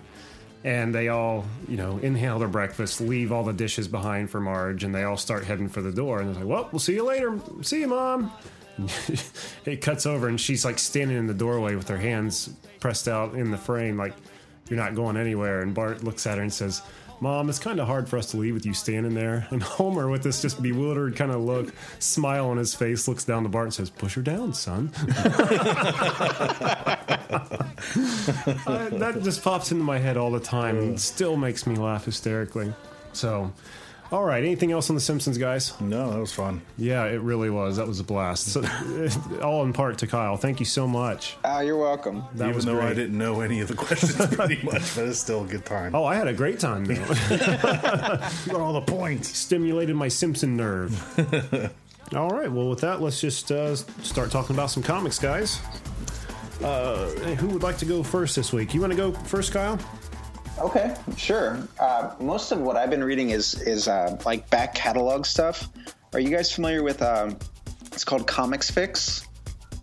[0.64, 4.82] And they all, you know, inhale their breakfast, leave all the dishes behind for Marge,
[4.82, 6.20] and they all start heading for the door.
[6.20, 7.38] And they're like, well, we'll see you later.
[7.60, 8.32] See you, Mom.
[9.66, 12.50] it cuts over, and she's like standing in the doorway with her hands
[12.80, 14.14] pressed out in the frame, like,
[14.68, 15.62] you're not going anywhere.
[15.62, 16.82] And Bart looks at her and says,
[17.24, 19.46] Mom, it's kind of hard for us to leave with you standing there.
[19.48, 23.44] And Homer, with this just bewildered kind of look, smile on his face, looks down
[23.44, 24.92] the bar and says, Push her down, son.
[28.66, 32.04] Uh, that just pops into my head all the time and still makes me laugh
[32.04, 32.72] hysterically.
[33.12, 33.52] So,
[34.14, 35.72] all right, anything else on The Simpsons, guys?
[35.80, 36.62] No, that was fun.
[36.78, 37.78] Yeah, it really was.
[37.78, 38.46] That was a blast.
[38.46, 38.62] So,
[39.42, 40.36] all in part to Kyle.
[40.36, 41.36] Thank you so much.
[41.44, 42.22] Ah, you're welcome.
[42.34, 42.90] That Even was though great.
[42.90, 45.96] I didn't know any of the questions pretty much, but it's still a good time.
[45.96, 46.94] Oh, I had a great time though.
[47.30, 47.38] you
[48.52, 49.36] got all the points.
[49.36, 50.94] Stimulated my Simpson nerve.
[52.14, 55.58] All right, well, with that, let's just uh, start talking about some comics, guys.
[56.62, 58.74] Uh, who would like to go first this week?
[58.74, 59.76] You want to go first, Kyle?
[60.58, 61.58] Okay, sure.
[61.80, 65.68] Uh, most of what I've been reading is is uh, like back catalog stuff.
[66.12, 67.02] Are you guys familiar with?
[67.02, 67.36] Um,
[67.86, 69.26] it's called Comics Fix.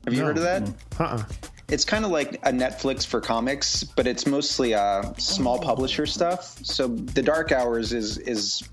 [0.05, 0.27] Have you No.
[0.27, 0.63] heard of that?
[0.99, 1.23] Uh-uh.
[1.69, 6.57] It's kind of like a Netflix for comics, but it's mostly uh, small publisher stuff.
[6.63, 8.63] So the Dark Hours is is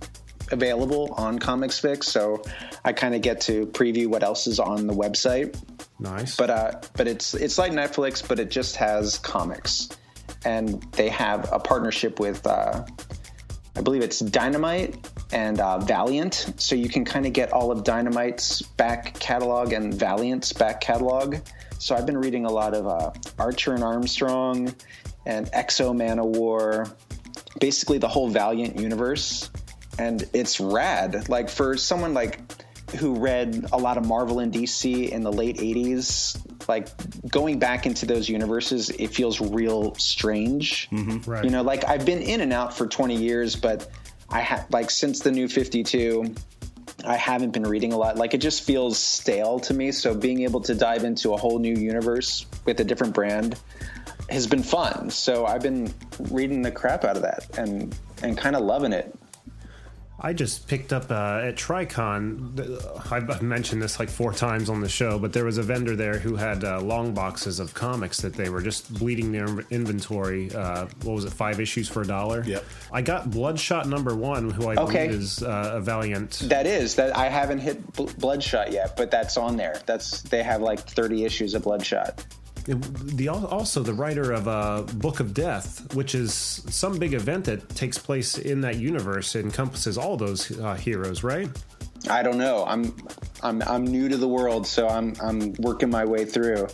[0.50, 2.08] available on Comics Fix.
[2.08, 2.42] So
[2.84, 5.56] I kind of get to preview what else is on the website.
[6.00, 6.36] Nice.
[6.36, 9.88] But uh, but it's it's like Netflix, but it just has comics,
[10.44, 12.84] and they have a partnership with uh,
[13.78, 17.84] I believe it's Dynamite and uh, Valiant, so you can kind of get all of
[17.84, 21.36] Dynamite's back catalog and Valiant's back catalog.
[21.78, 24.74] So I've been reading a lot of uh, Archer and Armstrong
[25.26, 26.92] and X-O Manowar,
[27.60, 29.48] basically the whole Valiant universe,
[29.96, 31.28] and it's rad.
[31.28, 32.40] Like for someone like
[32.90, 36.88] who read a lot of Marvel and DC in the late 80s, like
[37.28, 40.88] going back into those universes, it feels real strange.
[40.90, 41.30] Mm-hmm.
[41.30, 41.44] Right.
[41.44, 43.88] You know, like I've been in and out for 20 years, but
[44.30, 46.34] I have like since the new 52,
[47.04, 48.16] I haven't been reading a lot.
[48.16, 49.92] Like it just feels stale to me.
[49.92, 53.58] So being able to dive into a whole new universe with a different brand
[54.28, 55.10] has been fun.
[55.10, 55.92] So I've been
[56.30, 59.14] reading the crap out of that and and kind of loving it.
[60.20, 62.58] I just picked up uh, at Tricon.
[63.12, 66.18] I've mentioned this like four times on the show, but there was a vendor there
[66.18, 70.52] who had uh, long boxes of comics that they were just bleeding their inventory.
[70.52, 72.42] Uh, what was it, five issues for a dollar?
[72.44, 72.64] Yep.
[72.92, 75.06] I got Bloodshot number one, who I Okay.
[75.06, 76.40] believe is uh, a Valiant.
[76.48, 77.80] That is that I haven't hit
[78.18, 79.80] Bloodshot yet, but that's on there.
[79.86, 82.24] That's they have like 30 issues of Bloodshot.
[82.68, 87.66] The also the writer of uh, Book of Death, which is some big event that
[87.70, 91.48] takes place in that universe, encompasses all those uh, heroes, right?
[92.10, 92.66] I don't know.
[92.66, 92.94] I'm
[93.42, 96.68] I'm I'm new to the world, so I'm I'm working my way through.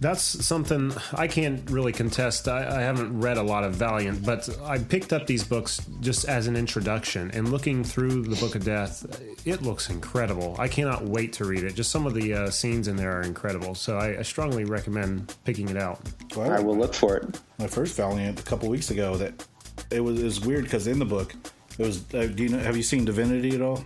[0.00, 2.48] That's something I can't really contest.
[2.48, 6.26] I, I haven't read a lot of Valiant, but I picked up these books just
[6.26, 7.30] as an introduction.
[7.32, 9.06] And looking through the Book of Death,
[9.46, 10.54] it looks incredible.
[10.58, 11.74] I cannot wait to read it.
[11.74, 13.74] Just some of the uh, scenes in there are incredible.
[13.74, 16.00] So I, I strongly recommend picking it out.
[16.36, 17.40] Well, I will look for it.
[17.58, 19.46] my first Valiant a couple weeks ago that
[19.90, 21.34] it was it was weird because in the book
[21.78, 22.02] it was.
[22.14, 22.58] Uh, do you know?
[22.58, 23.84] Have you seen Divinity at all?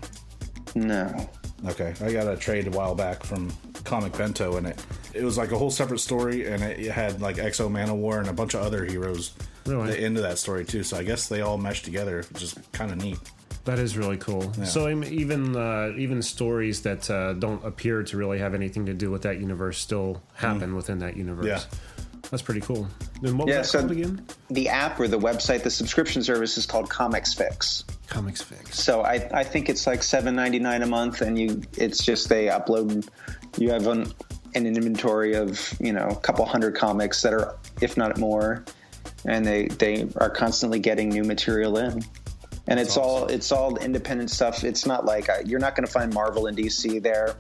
[0.74, 1.28] No.
[1.68, 3.52] Okay, I got a trade a while back from
[3.84, 7.20] Comic Bento, and it it was like a whole separate story, and it, it had
[7.20, 9.32] like X-O Manowar and a bunch of other heroes
[9.66, 9.90] Really?
[9.90, 10.82] that- into that story too.
[10.82, 13.18] So I guess they all meshed together, which is kind of neat.
[13.66, 14.50] That is really cool.
[14.64, 18.94] So um, even uh, even stories that uh, don't appear to really have anything to
[18.94, 21.44] do with that universe still happen within that universe.
[21.46, 21.60] Yeah.
[22.30, 22.88] That's pretty cool.
[23.20, 24.26] Then what was Yeah, that so- called again?
[24.50, 27.84] The app or the website, the subscription service is called Comics Fix.
[28.10, 28.78] Comics Fix.
[28.78, 32.28] So I, I think it's like seven ninety nine a month, and you it's just
[32.28, 33.08] they upload.
[33.56, 34.12] You have an,
[34.54, 38.64] an inventory of you know a couple hundred comics that are, if not more,
[39.24, 42.02] and they they are constantly getting new material in.
[42.66, 44.64] And it's all it's all independent stuff.
[44.64, 47.36] It's not like uh you're not going to find Marvel and DC there,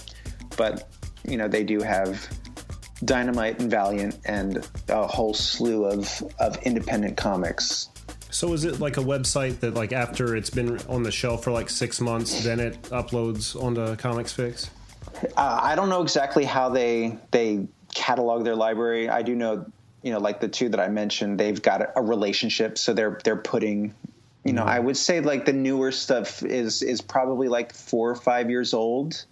[0.56, 0.88] but
[1.26, 2.28] you know they do have
[3.04, 7.88] Dynamite and Valiant and a whole slew of of independent comics.
[8.30, 11.50] So is it like a website that like after it's been on the shelf for
[11.50, 14.70] like six months, then it uploads onto Comics Fix?
[15.36, 19.08] Uh, I don't know exactly how they they catalog their library.
[19.08, 19.66] I do know,
[20.02, 23.36] you know, like the two that I mentioned, they've got a, relationship, so they're they're
[23.36, 23.94] putting,
[24.44, 28.14] you know, I would say like the newer stuff is is probably like four or
[28.14, 29.24] five years old,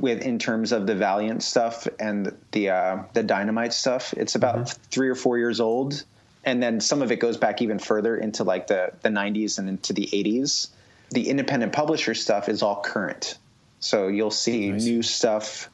[0.00, 4.12] with in terms of the Valiant stuff and the uh, the Dynamite stuff.
[4.14, 6.04] It's about three or four years old,
[6.48, 9.68] and then some of it goes back even further into like the the 90s and
[9.68, 10.68] into the 80s.
[11.10, 13.38] The independent publisher stuff is all current.
[13.80, 15.70] So you'll see new stuff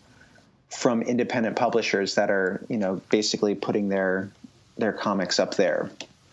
[0.71, 4.31] from independent publishers that are, you know, basically putting their
[4.77, 5.91] their comics up there.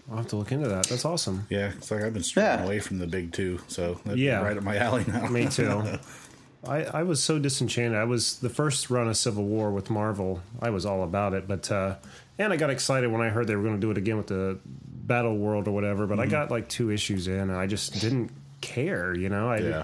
[0.09, 0.87] I'll have to look into that.
[0.87, 1.45] That's awesome.
[1.49, 2.65] Yeah, it's like I've been straying Yeah.
[2.65, 4.41] away from the big two, so that'd Yeah.
[4.41, 5.27] right up my alley now.
[5.27, 5.83] Me too.
[6.67, 7.97] I, I was so disenchanted.
[7.97, 10.41] I was the first run of Civil War with Marvel.
[10.61, 11.95] I was all about it, but uh,
[12.45, 14.27] and I got excited when I heard they were going to do it again with
[14.27, 16.31] the Battle World or whatever, but I mm-hmm.
[16.31, 19.15] got like two issues in, and I just didn't care.
[19.15, 19.83] You know, I Yeah.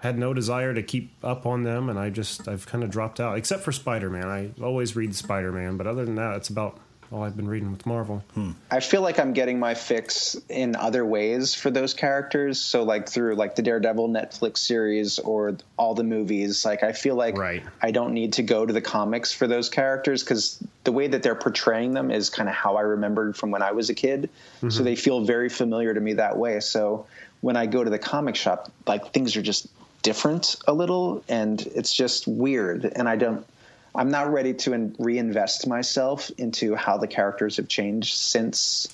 [0.00, 3.20] had no desire to keep up on them, and I just I've kind of dropped
[3.20, 3.36] out.
[3.36, 6.78] Except for Spider Man, I always read Spider Man, but other than that, it's about
[7.12, 8.24] all I've been reading with Marvel.
[8.70, 12.60] I feel like I'm getting my fix in other ways for those characters.
[12.60, 16.64] So like through like the Daredevil Netflix series or all the movies.
[16.64, 17.62] Like I feel like Right.
[17.82, 21.22] I don't need to go to the comics for those characters because the way that
[21.22, 24.30] they're portraying them is kind of how I remembered from when I was a kid.
[24.60, 24.84] So mm-hmm.
[24.84, 26.60] they feel very familiar to me that way.
[26.60, 27.06] So
[27.42, 29.66] when I go to the comic shop, like things are just
[30.02, 32.84] different a little, and it's just weird.
[32.84, 33.46] And I don't.
[33.94, 38.88] I'm not ready to in- reinvest myself into how the characters have changed since,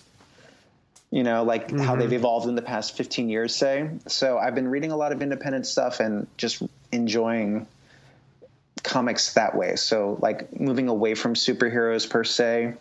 [1.10, 2.14] you know, like how they've mm-hmm.
[2.14, 3.90] evolved in the past 15 years, say.
[4.06, 7.66] So I've been reading a lot of independent stuff and just enjoying
[8.82, 9.76] comics that way.
[9.76, 12.74] So, like, moving away from superheroes per se.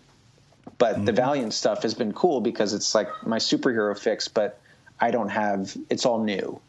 [0.77, 1.15] But the mm-hmm.
[1.15, 4.59] Valiant stuff has been cool because it's like my superhero fix, but
[4.99, 6.59] I don't have, it's all new.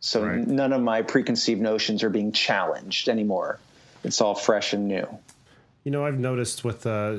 [0.00, 0.46] So Right.
[0.46, 3.58] none of my preconceived notions are being challenged anymore.
[4.04, 5.06] It's all fresh and new.
[5.84, 7.16] You know, I've noticed with uh,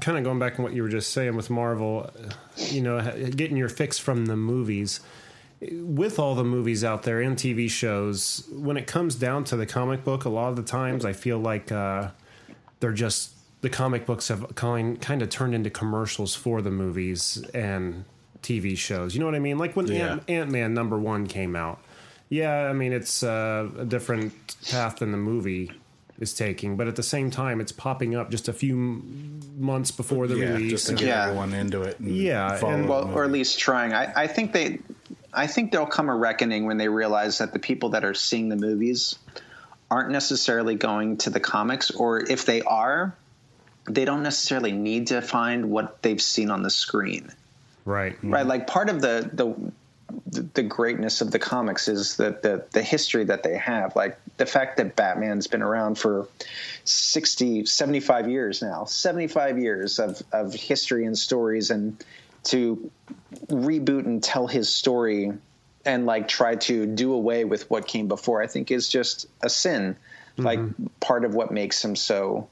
[0.00, 3.00] kind of going back on what you were just saying with Marvel, uh, you know,
[3.34, 5.00] getting your fix from the movies.
[5.62, 9.64] With all the movies out there and TV shows, when it comes down to the
[9.64, 12.10] comic book, a lot of the times I feel like uh,
[12.80, 13.30] they're just
[13.62, 18.04] the comic books have kind kind of turned into commercials for the movies and
[18.42, 19.14] TV shows.
[19.14, 19.56] You know what I mean?
[19.56, 20.12] Like when Yeah.
[20.12, 21.80] Ant- Ant-Man number one came out.
[22.28, 24.34] Yeah, I mean it's uh, a different
[24.68, 25.72] path than the movie
[26.20, 28.76] is taking, but at the same time, it's popping up just a few
[29.58, 30.70] months before the yeah, release.
[30.70, 31.24] just to and- get Yeah.
[31.26, 31.98] everyone into it.
[31.98, 33.92] And Yeah, and- the well, or at least trying.
[33.92, 34.78] I, I think they,
[35.32, 38.48] I think there'll come a reckoning when they realize that the people that are seeing
[38.48, 39.16] the movies
[39.90, 43.14] aren't necessarily going to the comics, or if they are,
[43.90, 47.30] they don't necessarily need to find what they've seen on the screen.
[47.84, 49.52] right, Right, like part of the the
[50.26, 54.46] the greatness of the comics is that the the history that they have like the
[54.46, 56.28] fact that batman's been around for
[56.84, 62.04] 60 75 years now 75 years of of history and stories and
[62.44, 62.90] to
[63.46, 65.32] reboot and tell his story
[65.86, 69.48] and like try to do away with what came before i think is just a
[69.50, 69.96] sin.
[70.36, 70.44] Mm-hmm.
[70.44, 70.60] Like
[71.00, 72.48] part of what makes him so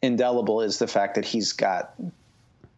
[0.00, 1.94] indelible is the fact that he's got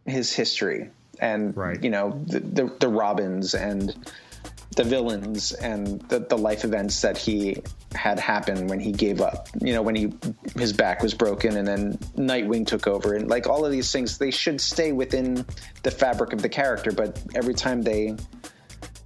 [0.04, 0.90] his history
[1.20, 1.82] and Right.
[1.82, 3.94] you know the, the the Robins and
[4.76, 7.62] the villains and the, the life events that he
[7.94, 10.12] had happen when he gave up you know when he
[10.56, 14.18] his back was broken and then Nightwing took over and like all of these things
[14.18, 15.46] they should stay within
[15.82, 18.16] the fabric of the character but every time they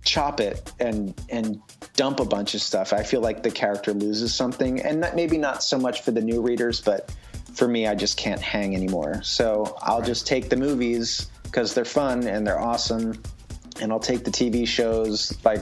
[0.02, 1.60] chop it and and
[1.94, 5.38] dump a bunch of stuff I feel like the character loses something and not, maybe
[5.38, 7.14] not so much for the new readers but
[7.54, 11.84] for me I just can't hang anymore so I'll just take the movies because they're
[11.84, 13.20] fun and they're awesome
[13.80, 15.60] and I'll take the TV shows like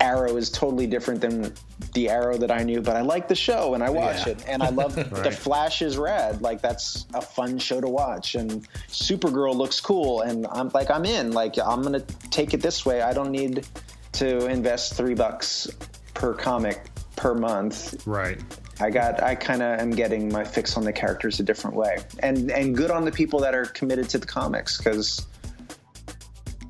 [0.00, 1.52] Arrow is totally different than
[1.92, 4.32] the Arrow that I knew, but I like the show and I watch Yeah.
[4.34, 6.40] it and I love the Flash is rad.
[6.40, 11.04] Like that's a fun show to watch and Supergirl looks cool and I'm like I'm
[11.04, 11.32] in.
[11.32, 12.00] Like I'm gonna
[12.30, 13.02] take it this way.
[13.02, 13.66] I don't need
[14.12, 15.68] to invest three bucks
[16.14, 16.84] per comic
[17.18, 18.06] per month.
[18.06, 18.40] right.
[18.80, 21.98] I got I kind of am getting my fix on the characters a different way,
[22.20, 25.26] and and good on the people that are committed to the comics because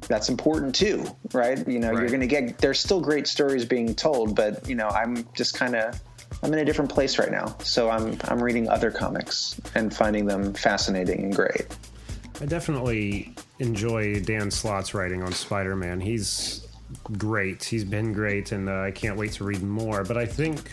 [0.08, 1.68] that's important too, right?
[1.68, 4.88] You know, you're going to get there's still great stories being told, but you know,
[4.88, 6.00] I'm just kind of
[6.42, 10.24] I'm in a different place right now, so I'm I'm reading other comics and finding
[10.24, 11.66] them fascinating and great.
[12.40, 16.00] I definitely enjoy Dan Slott's writing on Spider Man.
[16.00, 16.67] He's
[17.16, 17.64] great.
[17.64, 20.04] He's been great, and uh, I can't wait to read more.
[20.04, 20.70] But I think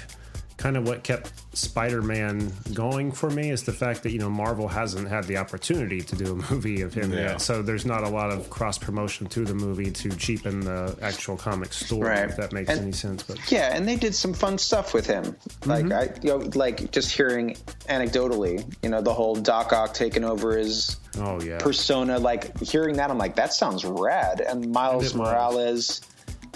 [0.58, 4.30] kind of what kept Spider Man going for me is the fact that, you know,
[4.30, 7.20] Marvel hasn't had the opportunity to do a movie of him Yeah.
[7.32, 7.42] yet.
[7.42, 11.36] So there's not a lot of cross promotion to the movie to cheapen the actual
[11.38, 12.30] comic story, Right.
[12.30, 13.24] if that makes And- any sense.
[13.24, 15.24] But Yeah, and they did some fun stuff with him.
[15.26, 15.70] Mm-hmm.
[15.70, 17.58] Like I, you know, like just hearing
[17.90, 21.58] anecdotally, you know, the whole Doc Ock taking over his oh, yeah.
[21.60, 25.56] persona like hearing that i'm like that sounds rad and miles Morales.
[25.56, 26.02] was.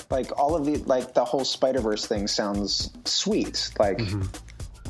[0.09, 3.71] Like all of the like the whole spider-verse thing sounds sweet.
[3.79, 4.21] Like Mm-hmm.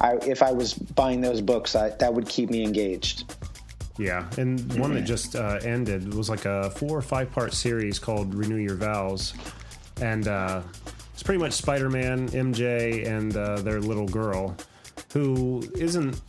[0.01, 3.36] I, if i was buying those books I, that would keep me engaged.
[3.97, 7.99] Yeah, and one that just uh, ended was like a four or five part series
[7.99, 9.34] called Renew Your Vows,
[9.99, 10.61] and uh,
[11.13, 14.55] it's pretty much Spider Man, MJ, and uh, their little girl,
[15.11, 16.22] who isn't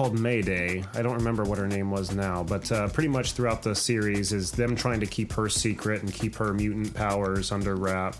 [0.00, 0.82] called Mayday.
[0.94, 4.32] I don't remember what her name was now, but uh, pretty much throughout the series
[4.32, 8.16] is them trying to keep her secret and keep her mutant powers under wrap,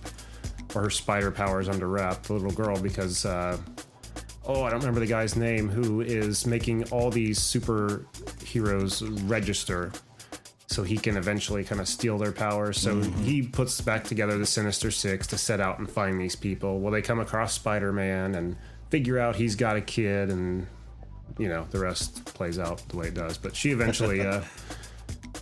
[0.74, 3.24] or her spider powers under wrap, the little girl, because.
[3.24, 3.56] Uh,
[4.44, 9.90] oh, I don't remember the guy's name who is making all these superheroes register.
[10.66, 12.78] So he can eventually kind of steal their powers.
[12.78, 16.78] So he puts back together the Sinister Six to set out and find these people.
[16.78, 18.56] Well, they come across Spider Man and
[18.90, 20.66] figure out he's got a kid, and
[21.40, 23.38] you know the rest plays out the way it does.
[23.38, 24.42] But she eventually uh,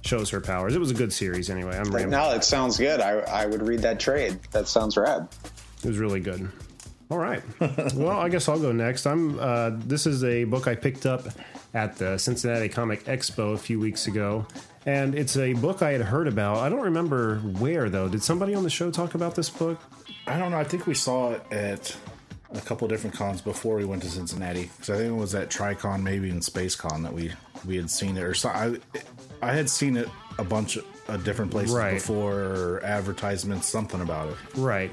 [0.02, 0.74] shows her powers.
[0.74, 1.76] It was a good series anyway.
[1.76, 2.10] I'm rambling.
[2.10, 3.00] No, it sounds good.
[3.00, 4.38] I, I would read that trade.
[4.52, 5.28] That sounds rad.
[5.82, 6.48] It was really good.
[7.10, 7.42] All right.
[7.94, 9.06] well, I guess I'll go next.
[9.06, 9.38] I'm.
[9.38, 11.26] Uh, this is a book I picked up
[11.74, 14.46] at the Cincinnati Comic Expo a few weeks ago,
[14.86, 16.58] and it's a book I had heard about.
[16.58, 18.08] I don't remember where though.
[18.08, 19.80] Did somebody on the show talk about this book?
[20.26, 20.58] I don't know.
[20.58, 21.96] I think we saw it at
[22.54, 24.70] a couple different cons before we went to Cincinnati.
[24.76, 27.32] Because I think it was at TriCon, maybe in SpaceCon that we
[27.66, 28.22] we had seen it.
[28.24, 28.76] Or so, I
[29.42, 31.94] I had seen it a bunch of uh, different places Right.
[31.94, 34.36] before, or advertisements, something about it.
[34.56, 34.90] Right.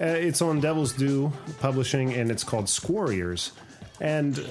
[0.00, 3.52] Uh, it's on Devil's Due Publishing, and it's called Squarriors.
[4.00, 4.42] And uh,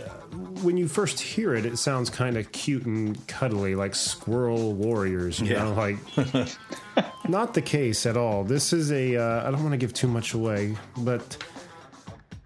[0.62, 5.40] when you first hear it, it sounds kind of cute and cuddly, like Squirrel Warriors.
[5.40, 5.64] You Yeah.
[5.64, 5.98] know, like
[7.28, 8.44] not the case at all.
[8.44, 9.18] This is a.
[9.18, 11.38] Uh, I don't want to give too much away, but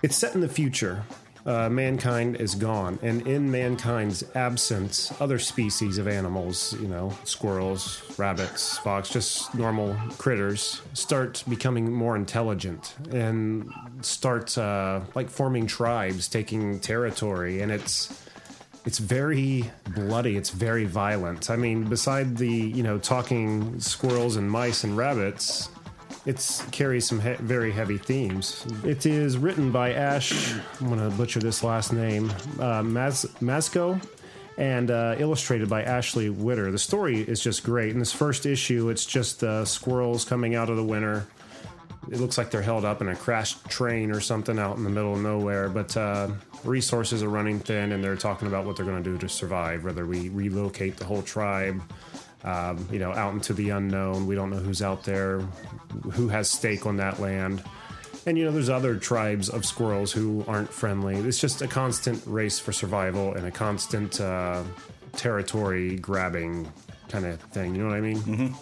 [0.04, 1.04] it's set in the future.
[1.46, 8.02] Uh, mankind is gone, and in mankind's absence, other species of animals, you know, squirrels,
[8.18, 13.70] rabbits, fox, just normal critters, start becoming more intelligent and
[14.02, 18.24] start uh, like forming tribes, taking territory, and it's
[18.86, 20.38] it's very bloody.
[20.38, 21.50] It's very violent.
[21.50, 25.68] I mean, beside the you know talking squirrels and mice and rabbits,
[26.26, 28.66] it's carries some he- very heavy themes.
[28.86, 30.54] It is written by Ash.
[30.80, 34.00] I'm gonna butcher this last name, uh, Mas- Masco,
[34.58, 36.72] and uh, illustrated by Ashley Witter.
[36.72, 37.92] The story is just great.
[37.92, 41.28] In this first issue, it's just uh, squirrels coming out of the winter.
[42.12, 44.90] It looks like they're held up in a crashed train or something out in the
[44.90, 46.28] middle of nowhere, but uh,
[46.66, 49.86] resources are running thin, and they're talking about what they're going to do to survive.
[49.86, 51.82] Whether we relocate the whole tribe,
[52.44, 54.28] um, you know, out into the unknown.
[54.28, 55.40] We don't know who's out there,
[56.12, 57.64] who has stake on that land.
[58.26, 61.16] And you know, there's other tribes of squirrels who aren't friendly.
[61.16, 64.64] It's just a constant race for survival and a constant uh,
[65.14, 66.72] territory grabbing
[67.10, 67.76] kind of thing.
[67.76, 68.56] You know what I mean?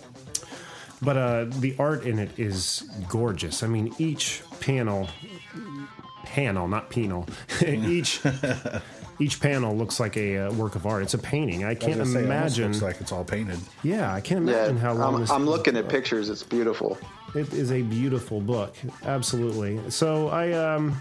[1.01, 3.63] But uh, the art in it is gorgeous.
[3.63, 5.09] I mean, each panel,
[6.23, 7.27] panel, not penal,
[7.65, 8.21] each
[9.21, 11.03] each panel looks like a uh, work of art.
[11.03, 11.63] It's a painting.
[11.63, 12.71] I can't I was gonna say, it imagine.
[12.71, 13.59] Looks like it's all painted.
[13.83, 15.29] yeah, I can't Yeah, imagine how long I'm, this.
[15.29, 16.29] I'm looking at pictures.
[16.29, 16.97] It's beautiful.
[17.35, 19.79] It is a beautiful book, absolutely.
[19.89, 20.99] So I um,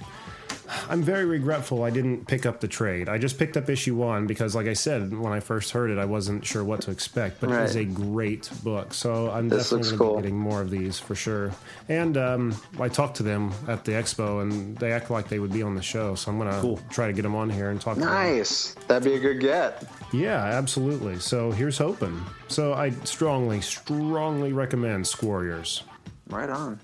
[0.89, 3.09] I'm very regretful I didn't pick up the trade.
[3.09, 5.99] I just picked up issue one because, like I said, when I first heard it,
[5.99, 7.41] I wasn't sure what to expect.
[7.41, 10.17] But it is a great book, so I'm This definitely going to cool.
[10.17, 11.51] be getting more of these for sure.
[11.89, 15.53] And um, I talked to them at the expo, and they act like they would
[15.53, 16.15] be on the show.
[16.15, 16.81] So I'm going to Cool.
[16.91, 17.95] try to get them on here and talk.
[17.95, 18.09] to them.
[18.09, 18.75] Nice.
[18.89, 19.85] That'd be a good get.
[20.13, 21.19] Yeah, absolutely.
[21.21, 22.21] So here's hoping.
[22.49, 25.83] So I strongly, strongly recommend Squarriors,
[26.29, 26.81] Right on.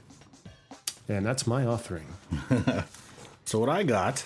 [1.09, 2.07] and that's my offering.
[3.47, 4.25] So what I got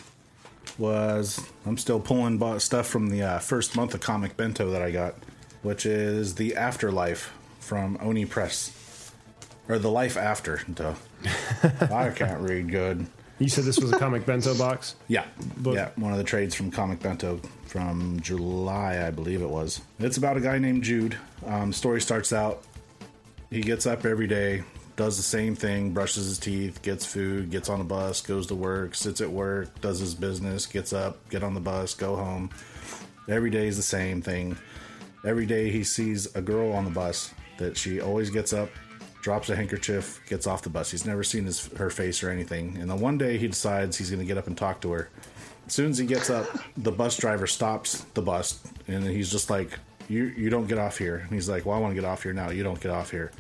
[0.79, 4.91] was I'm still pulling stuff from the uh, first month of Comic Bento that I
[4.91, 5.15] got,
[5.63, 9.13] which is the Afterlife from Oni Press,
[9.69, 10.63] or the Life After.
[10.73, 10.95] Duh.
[11.63, 13.07] I can't read good.
[13.39, 14.97] You said this was a comic bento box.
[15.09, 15.25] Yeah,
[15.59, 19.81] But- yeah, one of the trades from Comic Bento from July, I believe it was.
[19.99, 21.17] It's about a guy named Jude.
[21.47, 22.63] Um, story starts out.
[23.51, 24.63] He gets up every day,
[25.01, 28.55] does the same thing, brushes his teeth, gets food, gets on a bus, goes to
[28.55, 32.51] work, sits at work, does his business, gets up, get on the bus, go home.
[33.27, 34.59] Every day is the same thing.
[35.25, 38.69] Every day he sees a girl on the bus that she always gets up,
[39.23, 40.91] drops a handkerchief, gets off the bus.
[40.91, 42.77] He's never seen his, her face or anything.
[42.79, 45.09] And then one day he decides he's going to get up and talk to her.
[45.67, 46.47] As soon as he gets up,
[46.77, 49.79] the bus driver stops the bus and he's just like,
[50.09, 52.23] "You you don't get off here." And he's like, "Well, I want to get off
[52.23, 52.51] here now.
[52.51, 53.33] You don't get off here."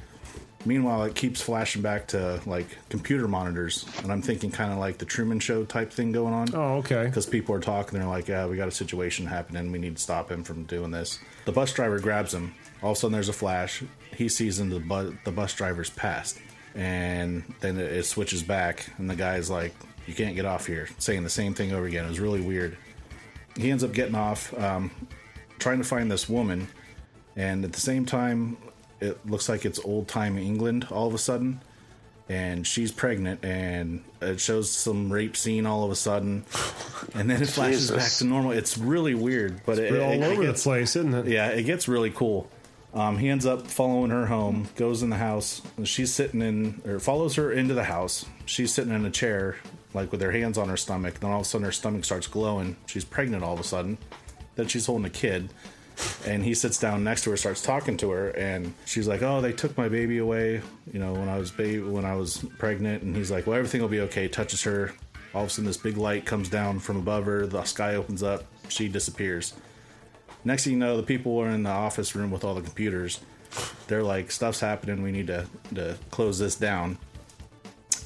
[0.66, 4.98] Meanwhile, it keeps flashing back to like computer monitors, and I'm thinking kind of like
[4.98, 7.04] the Truman Show type thing going on Oh, okay.
[7.06, 7.98] because people are talking.
[7.98, 9.72] They're like, "Yeah, we got a situation happening.
[9.72, 12.54] We need to stop him from doing this." The bus driver grabs him.
[12.82, 13.82] All of a sudden, there's a flash.
[14.14, 16.38] He sees into the, bu- the bus driver's past,
[16.74, 19.74] and then it, it switches back, and the guy's like,
[20.06, 22.04] "You can't get off here," saying the same thing over again.
[22.04, 22.76] It was really weird.
[23.56, 24.90] He ends up getting off, um,
[25.58, 26.68] trying to find this woman,
[27.34, 28.58] and at the same time,
[29.00, 31.60] it looks like it's old time England all of a sudden.
[32.28, 36.44] And she's pregnant and it shows some rape scene all of a sudden.
[37.14, 37.96] And then it flashes Jesus.
[37.96, 38.52] back to normal.
[38.52, 41.26] It's really weird but it, all it- it over gets- the place, isn't it?
[41.26, 42.48] yeah it gets really cool.
[42.94, 45.60] Um, he ends up following her home goes in the house.
[45.76, 48.26] And she's sitting in or follows her into the house.
[48.46, 49.56] She's sitting in a chair
[49.94, 51.18] like with her hands on her stomach.
[51.20, 52.76] Then all of a sudden her stomach starts glowing.
[52.86, 53.98] She's pregnant all of a sudden.
[54.54, 55.48] Then she's holding a kid
[56.26, 59.40] And he sits down next to her, starts talking to her, and she's like, "Oh,
[59.40, 60.60] they took my baby away,
[60.92, 63.80] you know, when I was baby when I was pregnant." And he's like, "Well, everything
[63.80, 64.92] will be okay." Touches her.
[65.34, 67.46] All of a sudden, this big light comes down from above her.
[67.46, 68.44] The sky opens up.
[68.68, 69.54] She disappears.
[70.44, 73.20] Next thing you know, the people are in the office room with all the computers.
[73.86, 75.02] They're like, "Stuff's happening.
[75.02, 76.98] We need to to close this down."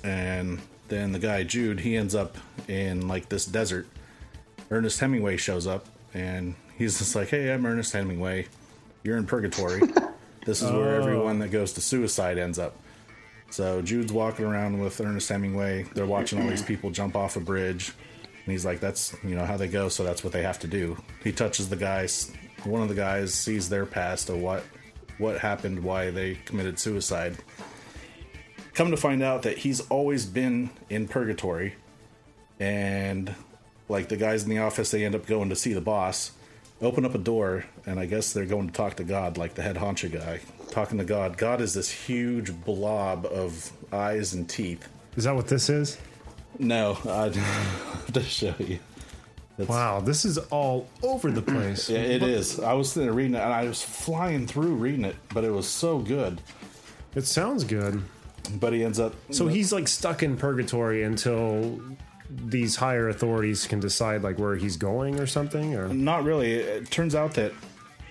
[0.03, 2.36] And then the guy Jude, he ends up
[2.68, 3.86] in like this desert.
[4.70, 8.47] Ernest Hemingway shows up, and he's just like, "Hey, I'm Ernest Hemingway.
[9.03, 9.81] You're in purgatory.
[10.47, 11.41] this is where everyone oh.
[11.41, 12.77] that goes to suicide ends up."
[13.51, 15.85] So Jude's walking around with Ernest Hemingway.
[15.95, 17.93] They're watching all these people jump off a bridge,
[18.45, 20.66] and he's like, "That's you know how they go, so that's what they have to
[20.66, 22.33] do." He touches the guys.
[22.64, 24.64] One of the guys sees their past of what
[25.18, 27.37] what happened, why they committed suicide.
[28.72, 31.77] Come to find out that he's always been in purgatory,
[32.59, 33.35] and
[33.89, 36.33] like the guys in the office, they end up going to see the boss,
[36.85, 39.62] open up a door, and I guess they're going to talk to God, like the
[39.62, 41.37] head honcho guy, talking to God.
[41.37, 44.89] God is this huge blob of eyes and teeth.
[45.16, 45.99] Is that what this is?
[46.59, 47.30] No, I
[48.12, 48.78] to show you.
[49.57, 51.89] It's- Wow, this is all over the place.
[51.89, 52.59] Yeah, it is.
[52.59, 55.51] I was sitting there reading it, and I was flying through reading it, but it
[55.51, 56.41] was so good.
[57.14, 58.03] It sounds good.
[58.59, 59.14] But he ends up.
[59.30, 61.80] So he's like stuck in purgatory until
[62.37, 66.53] these higher authorities can decide like where he's going or something or Not really.
[66.55, 67.53] It turns out that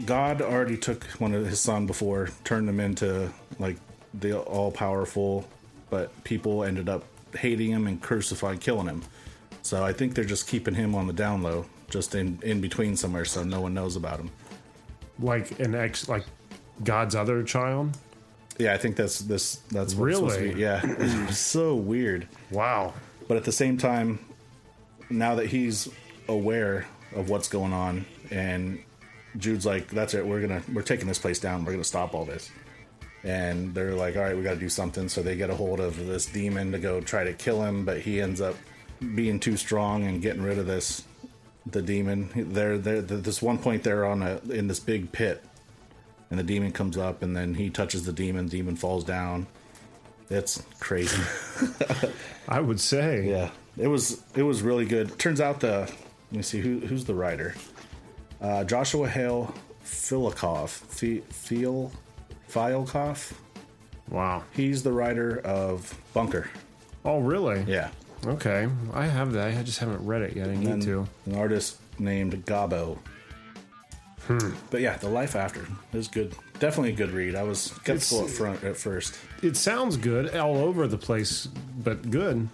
[0.05, 3.77] God already took one of his son before, turned him into like
[4.13, 5.47] the all powerful,
[5.89, 7.03] but people ended up
[7.35, 9.03] hating him and crucifying, killing him.
[9.61, 12.95] So I think they're just keeping him on the down low, just in in between
[12.95, 14.31] somewhere, so no one knows about him.
[15.19, 16.25] like an ex like
[16.83, 17.97] God's other child.
[18.59, 19.55] Yeah, I think that's this.
[19.71, 20.61] That's what's supposed to Really?
[20.61, 22.27] Yeah, it's so weird.
[22.51, 22.93] Wow.
[23.33, 24.19] But at the same time,
[25.09, 25.89] now that he's
[26.27, 28.77] aware of what's going on, and
[29.39, 30.23] Jude's like, "That's it.
[30.23, 31.65] We're gonna we're taking this place down.
[31.65, 32.51] We're gonna stop all this."
[33.23, 35.79] And they're like, "All right, we got to do something." So they get a hold
[35.79, 38.55] of this demon to go try to kill him, but he ends up
[39.15, 41.01] being too strong and getting rid of this
[41.65, 42.29] the demon.
[42.35, 45.43] They're this one point they're on a in this big pit,
[46.29, 48.47] and the demon comes up, and then he touches the demon.
[48.47, 49.47] Demon falls down.
[50.33, 51.21] It's crazy.
[52.47, 53.29] I would say.
[53.29, 55.17] Yeah, it was it was really good.
[55.19, 55.79] Turns out the
[56.31, 57.53] let me see who who's the writer.
[58.41, 59.53] Uh, Joshua Hale
[59.85, 61.91] Filikov, Fi- Feel
[62.49, 63.33] Fialkov.
[64.09, 64.43] Wow.
[64.51, 66.49] He's the writer of Bunker.
[67.05, 67.63] Oh, really?
[67.67, 67.89] Yeah,
[68.25, 68.67] Okay.
[68.93, 69.57] I have that.
[69.57, 70.49] I just haven't read it yet.
[70.49, 71.07] I need to.
[71.25, 72.97] an artist named Gabo.
[74.27, 74.51] Hmm.
[74.69, 76.33] But yeah, the life after is good.
[76.59, 77.35] Definitely a good read.
[77.35, 79.15] I was skeptical It's- at front at first.
[79.41, 81.47] It sounds good all over the place,
[81.83, 82.47] but good.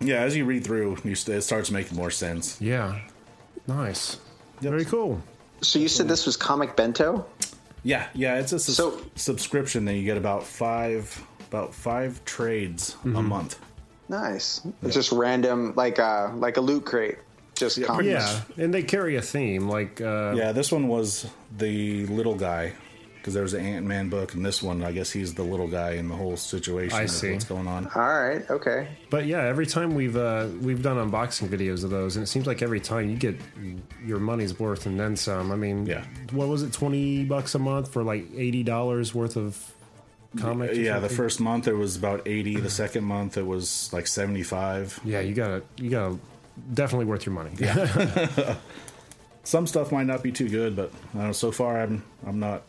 [0.00, 2.60] Yeah, as you read through, you st- it starts making more sense.
[2.60, 3.00] Yeah.
[3.66, 4.18] Nice.
[4.60, 4.70] Yep.
[4.70, 5.20] Very cool.
[5.62, 7.26] So you said this was Comic Bento?
[7.82, 12.90] Yeah, yeah, it's a sus- So- subscription that you get about five about five trades
[12.96, 13.16] Mm-hmm.
[13.16, 13.58] a month.
[14.10, 14.60] Nice.
[14.82, 17.16] It's just random, like a like a loot crate.
[17.58, 18.06] Just comics.
[18.08, 22.72] Yeah, and they carry a theme like uh, Yeah, this one was the little guy
[23.16, 25.66] because there was an Ant Man book, and this one, I guess he's the little
[25.68, 26.96] guy in the whole situation.
[26.96, 27.32] I see.
[27.32, 27.86] what's going on.
[27.94, 28.48] All right.
[28.48, 28.88] Okay.
[29.10, 32.46] But yeah, every time we've uh, we've done unboxing videos of those, and it seems
[32.46, 33.36] like every time you get
[34.06, 35.50] your money's worth and then some.
[35.52, 36.04] I mean, Yeah.
[36.30, 39.74] what was it, twenty bucks a month for like eighty dollars worth of
[40.38, 40.78] comics?
[40.78, 42.56] or Yeah, the first month it was about eighty.
[42.56, 44.98] The second month it was like seventy five.
[45.04, 46.18] Yeah, you gotta you gotta
[46.74, 47.50] definitely worth your money.
[49.44, 52.38] Some stuff might not be too good, but I don't know, so far I'm I'm
[52.38, 52.62] not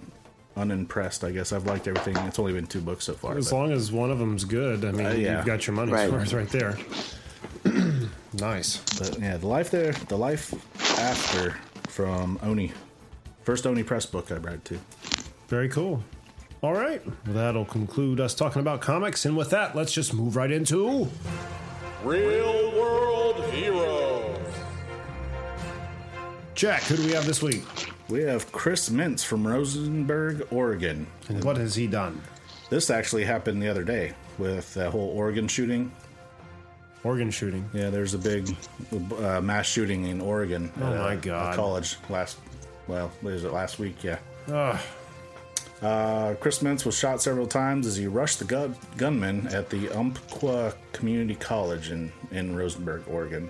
[0.55, 1.23] unimpressed.
[1.23, 2.15] I guess I've liked everything.
[2.25, 3.37] It's only been two books so far.
[3.37, 5.37] as but- long as one of them's good, I mean, Uh, yeah.
[5.37, 6.11] you've got your money's Right.
[6.11, 6.77] worth right there.
[8.33, 8.77] nice.
[8.97, 10.53] But yeah, the life there, the life
[10.99, 11.55] after
[11.89, 12.71] from Oni,
[13.43, 14.79] first Oni press book I read too.
[15.47, 16.03] Very cool.
[16.61, 17.01] All right.
[17.25, 19.25] Well, that'll conclude us talking about comics.
[19.25, 21.07] And with that, let's just move right into.
[22.03, 22.68] Real
[26.59, 27.63] Jack, who do we have this week?
[28.09, 31.07] We have Chris Mintz from Roseburg, Oregon.
[31.29, 32.21] And what has he done?
[32.69, 35.89] This actually happened the other day with that whole Oregon shooting.
[37.05, 37.63] Oregon shooting.
[37.73, 38.53] Yeah, there's a big
[39.19, 40.69] uh, mass shooting in Oregon.
[40.81, 41.55] Oh at my God.
[41.55, 42.37] college last,
[42.89, 44.03] well, what is it last week?
[44.03, 44.19] Yeah.
[44.49, 44.77] Ugh.
[45.81, 49.87] Uh, Chris Mintz was shot several times as he rushed the gun- gunman at the
[49.97, 53.49] Umpqua Community College in, in Roseburg, Oregon.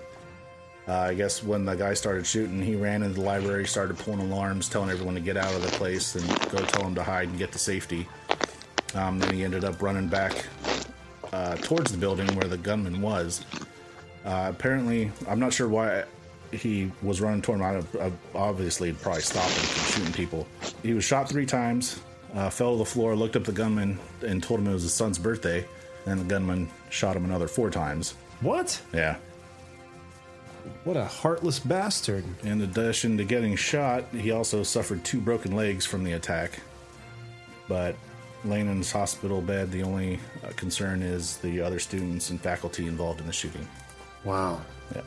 [0.90, 4.22] Uh, I guess when the guy started shooting, he ran into the library, started pulling
[4.22, 7.30] alarms, telling everyone to get out of the place and go tell them to hide
[7.30, 8.08] and get to safety.
[8.96, 10.48] Um, then he ended up running back
[11.32, 13.46] uh, towards the building where the gunman was.
[14.26, 16.06] Uh, apparently, I'm not sure why
[16.52, 18.18] he was running toward him.
[18.34, 20.48] Obviously probably stopped him from shooting people.
[20.82, 22.02] He was shot three times,
[22.34, 24.94] uh, fell to the floor, looked up the gunman, and told him it was his
[24.96, 25.64] son's birthday.
[26.08, 28.16] And the gunman shot him another four times.
[28.42, 28.82] What?
[28.92, 29.18] Yeah.
[30.84, 32.24] What a heartless bastard.
[32.44, 36.60] In addition to getting shot, he also suffered two broken legs from the attack.
[37.68, 37.96] But
[38.44, 42.88] laying in his hospital bed, the only uh, concern is the other students and faculty
[42.88, 43.68] involved in the shooting.
[44.24, 44.62] Wow.
[44.96, 45.02] Yeah.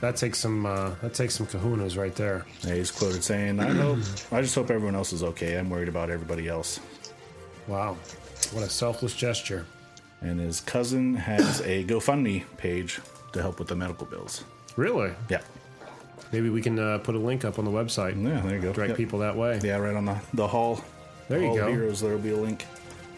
[0.00, 2.44] That takes some uh, that takes some kahunas right there.
[2.62, 3.98] Yeah, he's quoted saying, "I hope,
[4.30, 5.58] I just hope everyone else is okay.
[5.58, 6.80] I'm worried about everybody else."
[7.66, 7.96] Wow.
[8.52, 9.66] What a selfless gesture.
[10.20, 13.00] And his cousin has a GoFundMe page
[13.32, 14.44] to help with the medical bills.
[14.76, 15.12] Really?
[15.28, 15.40] Yeah,
[16.32, 18.22] Maybe we can uh, put a link up on the website.
[18.22, 18.72] yeah, there you go.
[18.72, 18.96] Direct Yep.
[18.98, 19.60] people that way.
[19.62, 20.80] Yeah, right on the the hall.
[21.28, 21.70] There you hall of go.
[21.72, 22.00] Heroes.
[22.00, 22.66] There will be a link.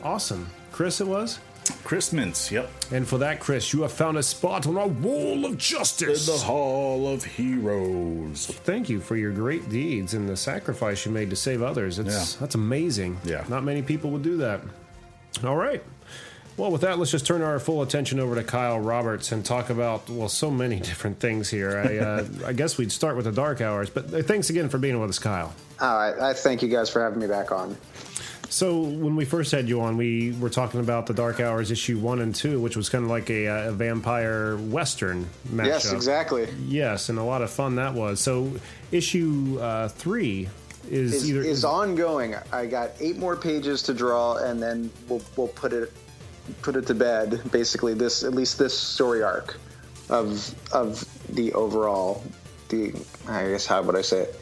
[0.03, 0.47] Awesome.
[0.73, 1.41] Chris, it was?
[1.85, 2.51] Chris Mintz.
[2.51, 2.71] Yep.
[2.93, 6.27] And for that, Chris, you have found a spot on our wall of justice.
[6.29, 8.47] In The Hall of Heroes.
[8.47, 11.99] Thank you for your great deeds and the sacrifice you made to save others.
[11.99, 12.41] It's, Yeah.
[12.41, 13.19] That's amazing.
[13.25, 13.45] Yeah.
[13.49, 14.61] Not many people would do that.
[15.45, 15.83] All right.
[16.59, 19.71] Well, with that, let's just turn our full attention over to Kyle Roberts and talk
[19.71, 21.79] about, well, so many different things here.
[21.79, 24.77] I, uh, I guess we'd start with the dark hours, but uh, thanks again for
[24.77, 25.55] being with us, Kyle.
[25.81, 27.77] All right, I thank you guys for having me back on.
[28.49, 31.99] So when we first had you on, we were talking about the Dark Hours issue
[31.99, 35.67] one and two, which was kind of like a, uh, a vampire western matchup.
[35.67, 36.49] Yes, exactly.
[36.67, 38.21] Yes, and a lot of fun that was.
[38.21, 38.51] So
[38.91, 40.49] issue uh, three
[40.91, 42.35] is, Is, either is ongoing.
[42.51, 45.93] I got eight more pages to draw, and then we'll we'll put it
[46.63, 47.41] put it to bed.
[47.51, 49.57] Basically, this at least this story arc
[50.09, 52.23] of of the overall
[52.69, 52.93] the
[53.27, 54.41] I guess how would I say it.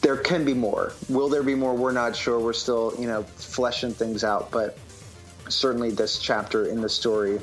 [0.00, 0.92] There can be more.
[1.08, 1.74] Will there be more?
[1.74, 2.40] We're not sure.
[2.40, 4.50] We're still, you know, fleshing things out.
[4.50, 4.76] But
[5.48, 7.40] certainly, this chapter in the story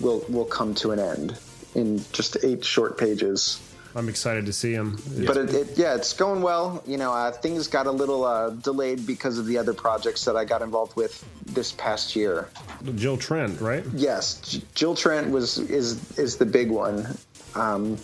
[0.00, 1.38] will will come to an end
[1.74, 3.60] in just eight short pages.
[3.94, 4.98] I'm excited to see him.
[5.26, 6.82] But it, it, yeah, it's going well.
[6.86, 10.36] You know, uh, things got a little uh, delayed because of the other projects that
[10.36, 12.48] I got involved with this past year.
[12.94, 13.84] Jill Trent, right?
[13.94, 17.16] Yes, J- Jill Trent was is is the big one,
[17.54, 17.98] um,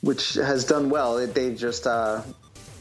[0.00, 1.18] which has done well.
[1.18, 2.22] It, they just uh,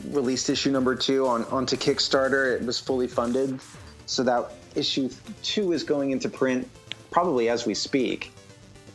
[0.09, 2.59] released issue number two on onto Kickstarter.
[2.59, 3.59] It was fully funded,
[4.07, 5.09] so that issue
[5.43, 6.67] two is going into print
[7.11, 8.31] probably as we speak,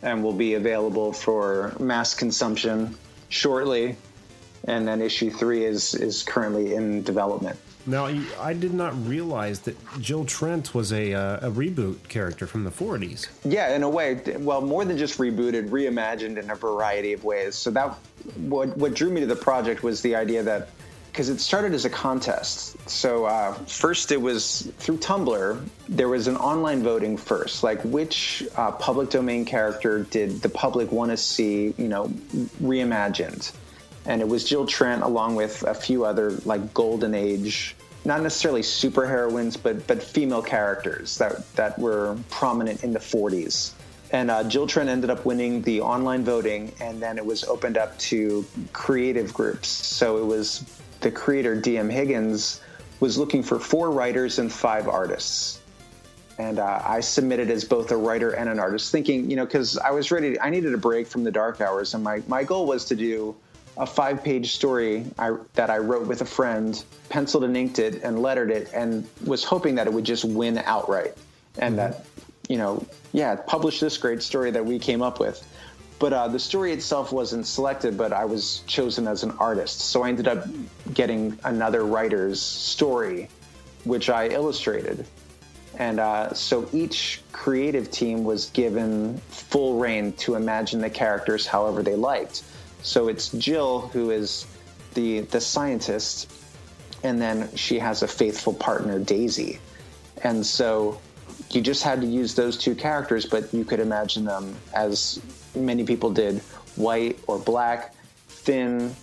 [0.03, 2.97] and will be available for mass consumption
[3.33, 3.97] shortly.
[4.69, 7.59] And then issue three is is currently in development.
[7.85, 8.09] Now,
[8.41, 12.71] I did not realize that Jill Trent was a, uh, a reboot character from the
[12.71, 13.27] 40s.
[13.45, 17.57] Yeah, in a way, well, more than just rebooted, reimagined in a variety of ways.
[17.57, 17.99] So that
[18.37, 20.69] what what drew me to the project was the idea that
[21.13, 22.89] because it started as a contest.
[22.89, 25.63] So uh, first, it was through Tumblr.
[25.91, 30.91] There was an online voting first, like which uh, public domain character did the public
[30.91, 32.07] want to see, you know,
[32.63, 33.53] reimagined,
[34.07, 38.65] and it was Jill Trent along with a few other like golden age not necessarily
[38.65, 43.73] super heroines, but but female characters that that were prominent in the 40s.
[44.11, 47.79] And uh, Jill Trent ended up winning the online voting, and then it was opened
[47.79, 49.69] up to creative groups.
[49.69, 50.65] So it was
[51.03, 52.61] the creator DM Higgins
[53.01, 55.61] was looking for four writers and five artists.
[56.39, 59.77] And uh, I submitted as both a writer and an artist, thinking, you know, because
[59.77, 62.67] I was ready, I needed a break from the dark hours, and my, my goal
[62.67, 63.37] was to do
[63.77, 68.03] a five page story I, that I wrote with a friend, penciled and inked it,
[68.03, 71.15] and lettered it, and was hoping that it would just win outright.
[71.59, 72.07] And that,
[72.49, 75.47] you know, yeah, publish this great story that we came up with.
[76.03, 79.83] But uh, the story itself wasn't selected, but I was chosen as an artist.
[79.83, 80.49] So I ended up
[80.93, 83.29] getting another writer's story,
[83.85, 85.07] which I illustrated.
[85.79, 91.85] And uh, so each creative team was given full reign to imagine the characters however
[91.85, 92.43] they liked.
[92.83, 94.45] So it's Jill who is
[94.95, 96.33] the the scientist,
[97.05, 99.61] and then she has a faithful partner, Daisy.
[100.25, 101.01] And so
[101.51, 105.21] you just had to use those two characters, but you could imagine them as
[105.55, 106.39] many people did
[106.77, 107.95] white or black,
[108.29, 108.95] thin,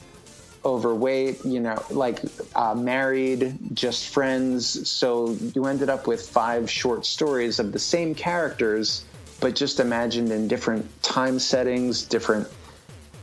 [0.66, 2.22] overweight, you know, like
[2.56, 4.90] uh, married, just friends.
[4.90, 9.06] So you ended up with five short stories of the same characters,
[9.40, 12.48] but just imagined in different time settings, different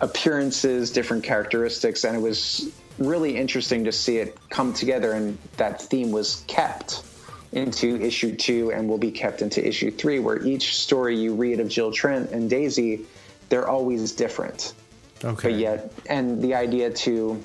[0.01, 2.05] appearances, different characteristics.
[2.05, 7.03] And it was really interesting to see it come together, and that theme was kept
[7.57, 11.59] into issue two and will be kept into issue three, where each story you read
[11.59, 13.07] of Jill Trent and Daisy,
[13.49, 14.75] they're always different.
[15.25, 15.51] Okay.
[15.51, 17.43] but yet and the idea to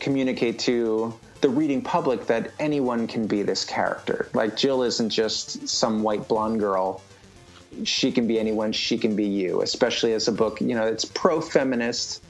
[0.00, 4.28] communicate to the reading public that anyone can be this character.
[4.34, 7.00] Like jill isn't just some white blonde girl.
[7.84, 8.72] She can be anyone.
[8.72, 12.24] She can be you especially as a book you know it's pro-feminist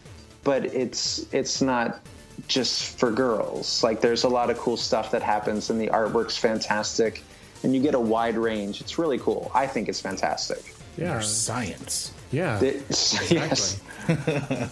[0.45, 2.01] but it's it's not
[2.47, 3.83] just for girls.
[3.83, 7.23] Like there's a lot of cool stuff that happens, and the artwork's fantastic,
[7.63, 8.81] and you get a wide range.
[8.81, 9.51] It's really cool.
[9.55, 10.75] I think it's fantastic.
[10.97, 12.13] Yeah, There's science.
[12.31, 12.61] yeah.
[12.63, 12.83] It-
[13.31, 13.81] yes.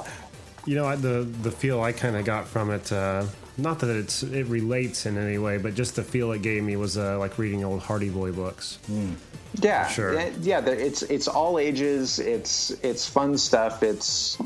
[0.66, 3.24] You know, I- the the feel I kind of got from it, uh,
[3.56, 6.74] not that it's it relates in any way, but just the feel it gave me
[6.74, 8.78] was uh, like reading old Hardy Boy books.
[9.62, 10.12] Yeah, Sure.
[10.14, 10.66] yeah, yeah.
[10.66, 12.18] It's it's all ages.
[12.18, 13.84] It's it's fun stuff.
[13.84, 14.38] It's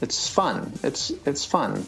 [0.00, 0.72] it's fun.
[0.84, 1.84] It's it's fun.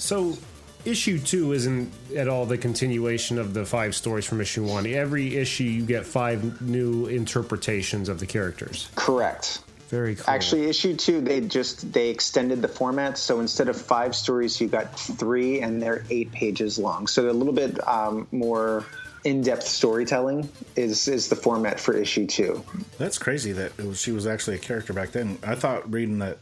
[0.00, 0.36] So,
[0.84, 4.86] issue two isn't at all the continuation of the five stories from issue one.
[4.86, 8.88] Every issue, you get five new interpretations of the characters.
[8.94, 9.60] Correct.
[9.88, 10.24] Very cool.
[10.28, 13.18] Actually, issue two, they just they extended the format.
[13.18, 17.06] So instead of five stories, you got three, and they're eight pages long.
[17.06, 18.86] So a little bit um, more
[19.24, 22.64] in-depth storytelling is is the format for issue two.
[22.98, 25.38] That's crazy that it was, she was actually a character back then.
[25.42, 26.38] I thought reading that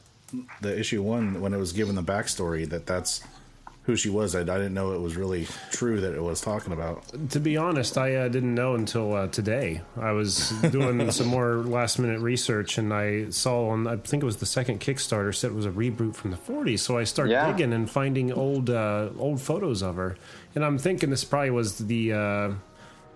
[0.61, 3.23] the issue one when it was given the backstory that that's
[3.89, 4.35] who she was.
[4.35, 7.03] I, I didn't know it was really true that it was talking about.
[7.31, 9.81] to be honest, I uh, didn't know until uh, today.
[9.99, 14.27] I was doing some more last minute research, and I saw on I think it
[14.27, 16.81] was the second Kickstarter said it was a reboot from the '40s.
[16.81, 17.51] So I started Yeah.
[17.51, 20.19] digging and finding old uh, old photos of her,
[20.55, 22.13] and I'm thinking this probably was the.
[22.13, 22.51] Uh,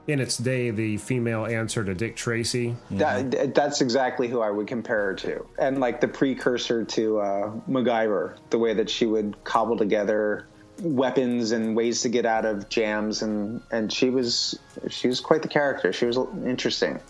[0.09, 2.75] in its day, the female answer to Dick Tracy.
[2.91, 7.51] That that's exactly who I would compare her to, and like the precursor to uh,
[7.71, 10.49] MacGyver, the way that she would cobble together
[10.83, 14.59] weapons and ways to get out of jams, and and she was
[14.91, 15.93] she was quite the character.
[15.93, 17.01] She was interesting.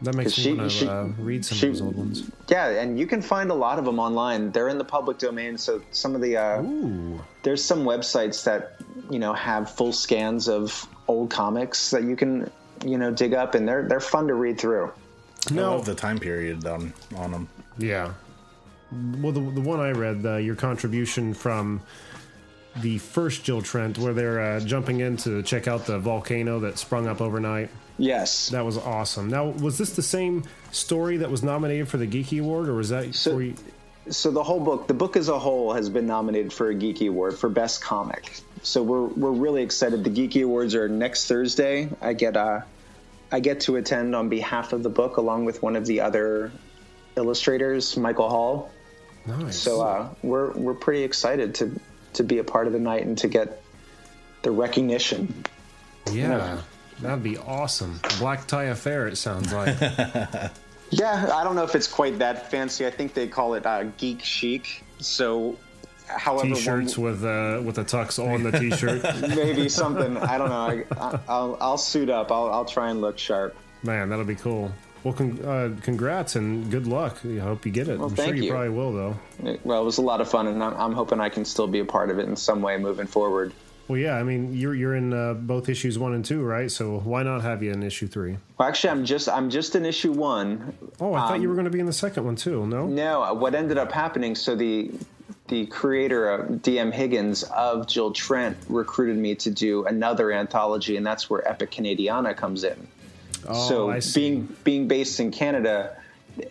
[0.00, 2.24] That makes me She- want she- to uh, read some she- of those old ones.
[2.48, 4.50] Yeah, and you can find a lot of them online.
[4.50, 6.62] They're in the public domain, so some of the uh,
[7.44, 8.76] there's some websites that
[9.10, 12.50] you know have full scans of old comics that you can
[12.84, 14.90] you know dig up, and they're they're fun to read through.
[15.50, 15.76] I No.
[15.76, 17.48] love the time period on on them.
[17.78, 18.14] Yeah.
[19.20, 21.80] Well, the, the one I read, uh, your contribution from
[22.80, 26.78] the first Jill Trent, where they're uh, jumping in to check out the volcano that
[26.78, 27.70] sprung up overnight.
[27.98, 29.28] Yes, That was awesome.
[29.28, 32.88] Now, was this the same story that was nominated for the Geekie Award, or was
[32.88, 33.54] that So- you?
[34.08, 37.08] so the whole book, the book as a whole, has been nominated for a Geekie
[37.08, 38.40] Award for Best Comic.
[38.62, 40.02] So we're we're really excited.
[40.04, 41.88] The Geekie Awards are next Thursday.
[42.00, 42.60] I get uh,
[43.30, 46.50] I get to attend on behalf of the book along with one of the other
[47.16, 48.70] illustrators, Michael Hall.
[49.26, 49.56] Nice.
[49.56, 51.78] So uh, we're we're pretty excited to
[52.14, 53.62] to be a part of the night and to get
[54.42, 55.44] the recognition.
[56.10, 56.60] yeah,
[57.00, 58.00] that'd be awesome.
[58.18, 59.08] Black tie affair.
[59.08, 59.76] It sounds like.
[60.92, 62.86] Yeah, I don't know if it's quite that fancy.
[62.86, 64.84] I think they call it uh, geek chic.
[64.98, 65.56] So,
[66.06, 69.02] however, T-shirts with uh, with the tux on the T-shirt.
[69.34, 70.18] maybe something.
[70.18, 70.54] I don't know.
[70.54, 72.30] I, I, I'll I'll suit up.
[72.30, 73.56] I'll I'll try and look sharp.
[73.82, 74.70] Man, that'll be cool.
[75.04, 77.18] Well, con- uh, congrats and good luck.
[77.24, 77.98] I hope you get it.
[77.98, 78.50] Well, I'm thank sure you, you.
[78.50, 79.16] probably will, though.
[79.44, 81.66] It- well, it was a lot of fun, and I'm, I'm hoping I can still
[81.66, 83.52] be a part of it in some way moving forward.
[83.88, 84.14] Well, yeah.
[84.16, 86.70] I mean, you're you're in uh, both issues one and two, right?
[86.70, 88.38] So why not have you in issue three?
[88.56, 90.72] Well, actually, I'm just I'm just in issue one.
[91.00, 92.64] Oh, I thought Um, you were going to be in the second one too.
[92.66, 92.86] No.
[92.86, 94.36] No, what ended up happening?
[94.36, 94.92] So the
[95.48, 101.04] the creator of DM Higgins of Jill Trent recruited me to do another anthology, and
[101.04, 102.86] that's where Epic Canadiana comes in.
[103.46, 103.68] Oh,
[104.00, 105.96] so being being based in Canada,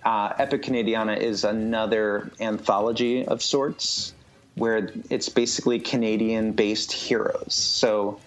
[0.03, 4.13] uh, Epic Canadiana is another anthology of sorts
[4.55, 7.53] where it's basically Canadian based heroes.
[7.53, 8.19] So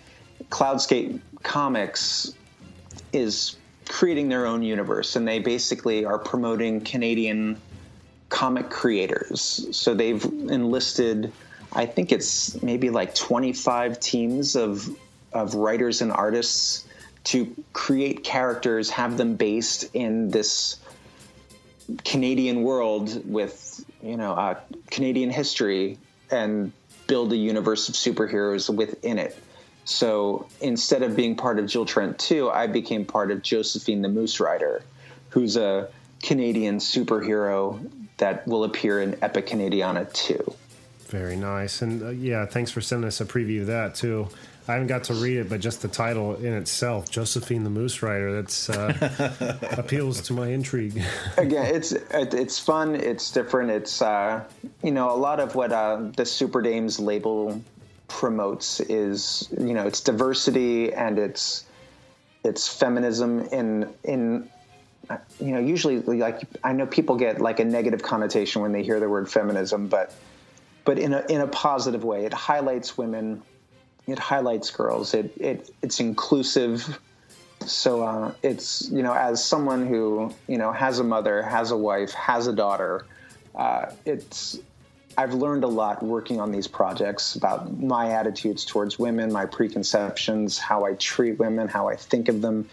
[0.49, 2.33] Cloudscape Comics
[3.13, 3.57] is
[3.89, 7.61] creating their own universe and they basically are promoting Canadian
[8.31, 9.69] comic creators.
[9.73, 11.33] So they've enlisted
[11.75, 14.89] I think it's maybe like 25 teams of
[15.33, 16.85] of writers and artists
[17.25, 20.79] to create characters, have them based in this
[22.05, 24.59] Canadian world with you know uh,
[24.91, 25.99] Canadian history
[26.31, 26.73] and
[27.07, 29.37] build a universe of superheroes within it.
[29.85, 34.09] So instead of being part of Jill Trent 2, I became part of Josephine the
[34.09, 34.83] Moose Rider,
[35.29, 35.91] who's a
[36.23, 40.55] Canadian superhero that will appear in Epic Canadiana 2.
[41.09, 41.83] Very nice.
[41.83, 44.29] And uh, yeah, thanks for sending us a preview of that too.
[44.67, 48.03] I haven't got to read it, but just the title in itself, Josephine the Moose
[48.03, 51.03] Rider, that's uh, appeals to my intrigue.
[51.37, 52.95] Again, it's it, it's fun.
[52.95, 53.71] It's different.
[53.71, 54.43] It's uh,
[54.83, 57.61] you know a lot of what uh, the Super Dames label
[58.09, 61.67] promotes is you know it's diversity and it's
[62.43, 64.49] it's feminism in in
[65.11, 68.83] uh, you know usually like I know people get like a negative connotation when they
[68.83, 70.15] hear the word feminism, but
[70.85, 72.25] but in a in a positive way.
[72.25, 73.43] It highlights women.
[74.07, 75.15] It highlights girls.
[75.15, 76.99] It it it's inclusive.
[77.67, 81.77] So uh, it's you know as someone who you know has a mother, has a
[81.77, 83.07] wife, has a daughter,
[83.55, 84.59] uh, it's
[85.17, 90.59] I've learned a lot working on these projects about my attitudes towards women, my preconceptions,
[90.59, 92.69] how I treat women, how I think of them,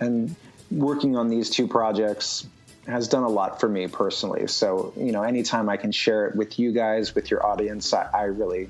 [0.00, 0.34] and
[0.70, 2.46] working on these two projects
[2.86, 4.46] has done a lot for me personally.
[4.48, 8.08] So, you know, anytime I can share it with you guys, with your audience, I,
[8.12, 8.68] I really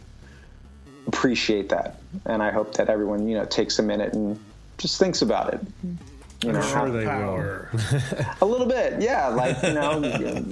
[1.23, 2.01] appreciate that.
[2.27, 4.37] And I hope that everyone, you know, takes a minute and
[4.77, 5.61] just thinks about it.
[6.43, 7.71] You know, I'm sure they Power.
[8.41, 9.29] a little bit, yeah.
[9.29, 10.45] Like you know,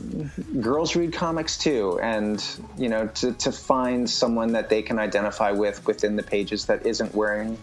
[0.60, 2.40] girls read comics too, and
[2.78, 6.86] you know, to to find someone that they can identify with within the pages that
[6.86, 7.58] isn't wearing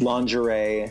[0.00, 0.90] lingerie,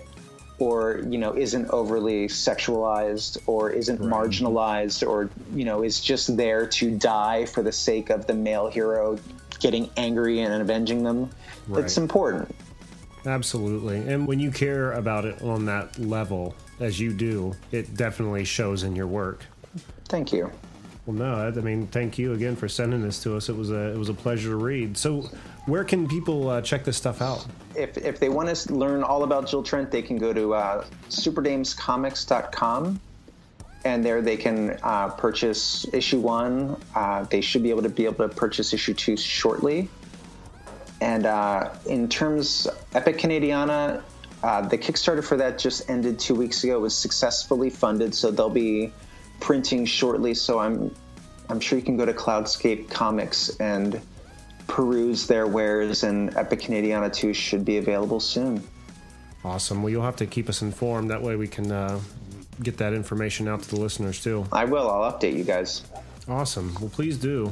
[0.60, 6.66] or you know, isn't overly sexualized, or isn't marginalized, or you know, is just there
[6.66, 9.20] to die for the sake of the male hero
[9.58, 11.30] getting angry and avenging them.
[11.74, 12.54] It's important.
[13.26, 13.98] Absolutely.
[14.08, 18.84] And when you care about it on that level, as you do, it definitely shows
[18.84, 19.44] in your work.
[20.08, 20.50] Thank you.
[21.06, 23.50] Well, no, I I mean, thank you again for sending this to us.
[23.50, 24.98] It was a it was a pleasure to read.
[24.98, 25.30] So,
[25.66, 27.46] where can people uh, check this stuff out?
[27.78, 30.86] if, if they want to learn all about Jill Trent, they can go to uh,
[31.10, 33.00] superdamescomics.com.
[33.88, 36.80] And there they can uh, purchase issue one.
[36.94, 39.90] Uh, they should be able to be able to purchase issue two shortly.
[41.00, 44.04] And uh, in terms Epic Canadiana,
[44.44, 46.78] uh, the Kickstarter for that just ended two weeks ago.
[46.78, 48.92] It was successfully funded, so they'll be
[49.40, 50.34] printing shortly.
[50.34, 50.94] So I'm
[51.50, 54.02] I'm sure you can go to Cloudscape Comics and
[54.68, 58.62] peruse their wares, and Epic Canadiana 2 should be available soon.
[59.46, 59.82] Awesome.
[59.82, 61.10] Well, you'll have to keep us informed.
[61.10, 62.00] That way, we can uh,
[62.62, 64.46] get that information out to the listeners too.
[64.52, 64.90] I will.
[64.90, 65.84] I'll update you guys.
[66.28, 66.76] Awesome.
[66.80, 67.52] Well, please do.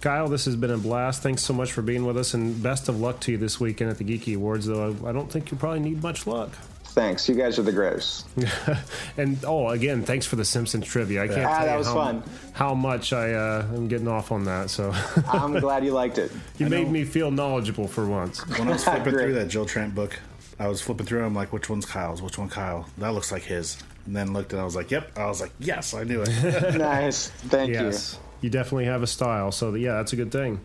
[0.00, 1.22] Kyle, this has been a blast.
[1.22, 3.90] Thanks so much for being with us, and best of luck to you this weekend
[3.90, 4.66] at the Geekie Awards.
[4.66, 6.50] Though I I don't think you probably need much luck.
[6.86, 7.26] Thanks.
[7.26, 8.26] You guys are the greatest.
[9.16, 11.22] And oh, again, thanks for the Simpsons trivia.
[11.22, 12.22] I can't Ah, tell that you was how, fun.
[12.52, 14.68] how much I uh, am getting off on that.
[14.70, 14.92] So
[15.32, 16.30] I'm glad you liked it.
[16.58, 18.40] you made me feel knowledgeable for once.
[18.58, 20.18] When I was flipping through that Jill Trent book,
[20.58, 21.24] I was flipping through.
[21.24, 22.20] I'm like, which one's Kyle's?
[22.20, 22.86] Which one Kyle?
[22.98, 23.78] That looks like his.
[24.06, 25.16] And then looked and I was like, yep.
[25.16, 26.74] I was like, yes, I knew it.
[26.78, 27.28] nice.
[27.28, 29.52] Thank Yes, you definitely have a style.
[29.52, 30.60] So yeah, that's a good thing.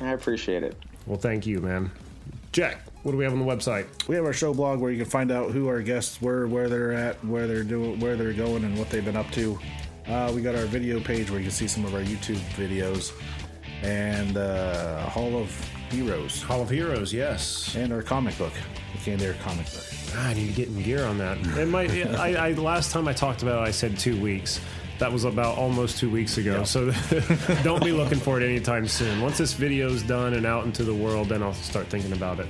[0.00, 0.76] I appreciate it.
[1.06, 1.90] Well, thank you, man.
[2.52, 3.86] Jack, what do we have on the website?
[4.08, 6.68] we have our show blog where you can find out who our guests were, where
[6.68, 9.58] they're at, where they're doing, where they're going, and what they've been up to.
[10.08, 13.12] Uh, we got our video page where you can see some of our YouTube videos,
[13.82, 15.50] and uh, Hall of
[15.90, 17.74] Heroes, Hall of Heroes, yes.
[17.76, 18.52] and our comic book,
[18.92, 19.84] the Canned Air comic book.
[20.16, 21.38] I need to get in gear on that.
[21.58, 21.90] It might.
[21.90, 24.60] I, I last time I talked about it, I said two weeks.
[24.98, 26.64] That was about almost two weeks ago.
[26.64, 26.90] So
[27.62, 29.20] don't be looking for it anytime soon.
[29.20, 32.46] Once this video's done and out into the world, then I'll start thinking about it.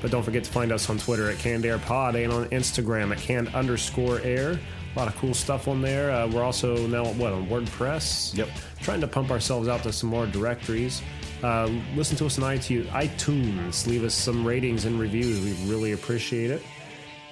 [0.00, 3.12] But don't forget to find us on Twitter at Canned Air Pod and on Instagram
[3.12, 4.58] at canned underscore air.
[4.94, 6.10] A lot of cool stuff on there.
[6.10, 8.34] Uh, we're also now what on WordPress.
[8.36, 8.48] Yep.
[8.80, 11.02] Trying to pump ourselves out to some more directories.
[11.42, 13.86] Uh, listen to us on iTunes.
[13.86, 15.40] Leave us some ratings and reviews.
[15.40, 16.62] We really appreciate it.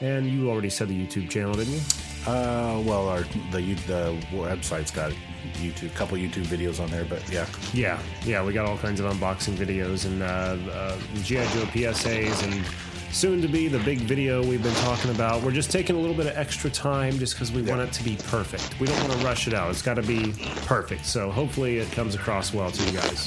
[0.01, 1.81] And you already said the YouTube channel, didn't you?
[2.27, 5.13] Uh, well, our the the website's got
[5.55, 9.01] YouTube, a couple YouTube videos on there, but yeah, Yeah, yeah, we got all kinds
[9.01, 12.65] of unboxing videos and uh, uh, GI Joe PSAs and
[13.13, 15.43] soon to be the big video we've been talking about.
[15.43, 18.05] We're just taking a little bit of extra time just because we want it to
[18.05, 18.79] be perfect.
[18.79, 19.71] We don't want to rush it out.
[19.71, 20.33] It's got to be
[20.67, 21.07] perfect.
[21.07, 23.27] So hopefully it comes across well to you guys.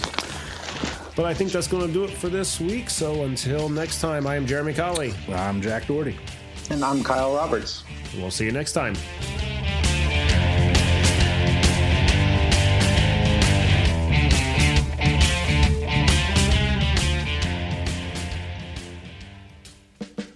[1.16, 2.90] But I think that's going to do it for this week.
[2.90, 5.14] So until next time, I am Jeremy Colley.
[5.30, 6.16] I'm Jack Doherty.
[6.72, 7.84] And I'm Kyle Roberts.
[8.16, 8.94] We'll see you next time.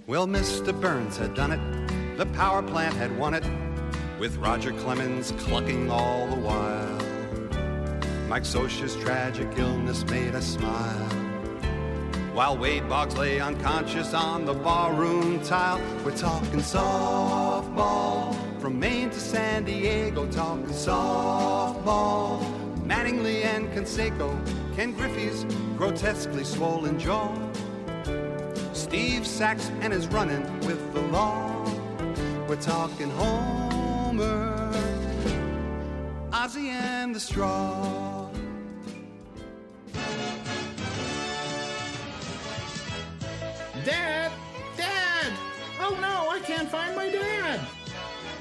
[0.06, 0.78] Well, Mr.
[0.78, 2.18] Burns had done it.
[2.18, 3.46] The power plant had won it,
[4.20, 6.98] with Roger Clemens clucking all the while.
[8.28, 11.25] Mike Scioscia's tragic illness made us smile.
[12.36, 18.36] While Wade Boggs lay unconscious on the barroom tile, we're talking softball.
[18.60, 22.44] From Maine to San Diego, talking softball.
[22.86, 24.38] Mattingly and Canseco,
[24.76, 25.46] Ken Griffey's
[25.78, 27.34] grotesquely swollen jaw.
[28.74, 31.64] Steve Sax and his running with the law.
[32.50, 34.74] We're talking Homer,
[36.34, 38.15] Ozzie and the Straw.
[43.86, 44.32] Dad!
[44.76, 45.32] Dad!
[45.80, 47.60] Oh no, I can't find my dad!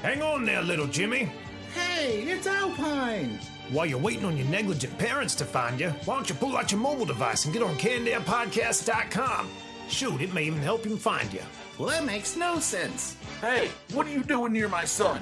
[0.01, 1.31] Hang on there, little Jimmy.
[1.73, 3.39] Hey, it's Alpine!
[3.69, 6.71] While you're waiting on your negligent parents to find you, why don't you pull out
[6.71, 9.49] your mobile device and get on CannedAirPodcast.com?
[9.87, 11.41] Shoot, it may even help him find you.
[11.77, 13.15] Well, that makes no sense.
[13.39, 15.21] Hey, what are you doing near my son?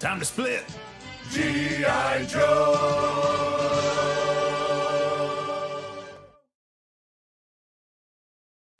[0.00, 0.64] Time to split.
[1.30, 2.24] G.I.
[2.24, 3.73] Joe!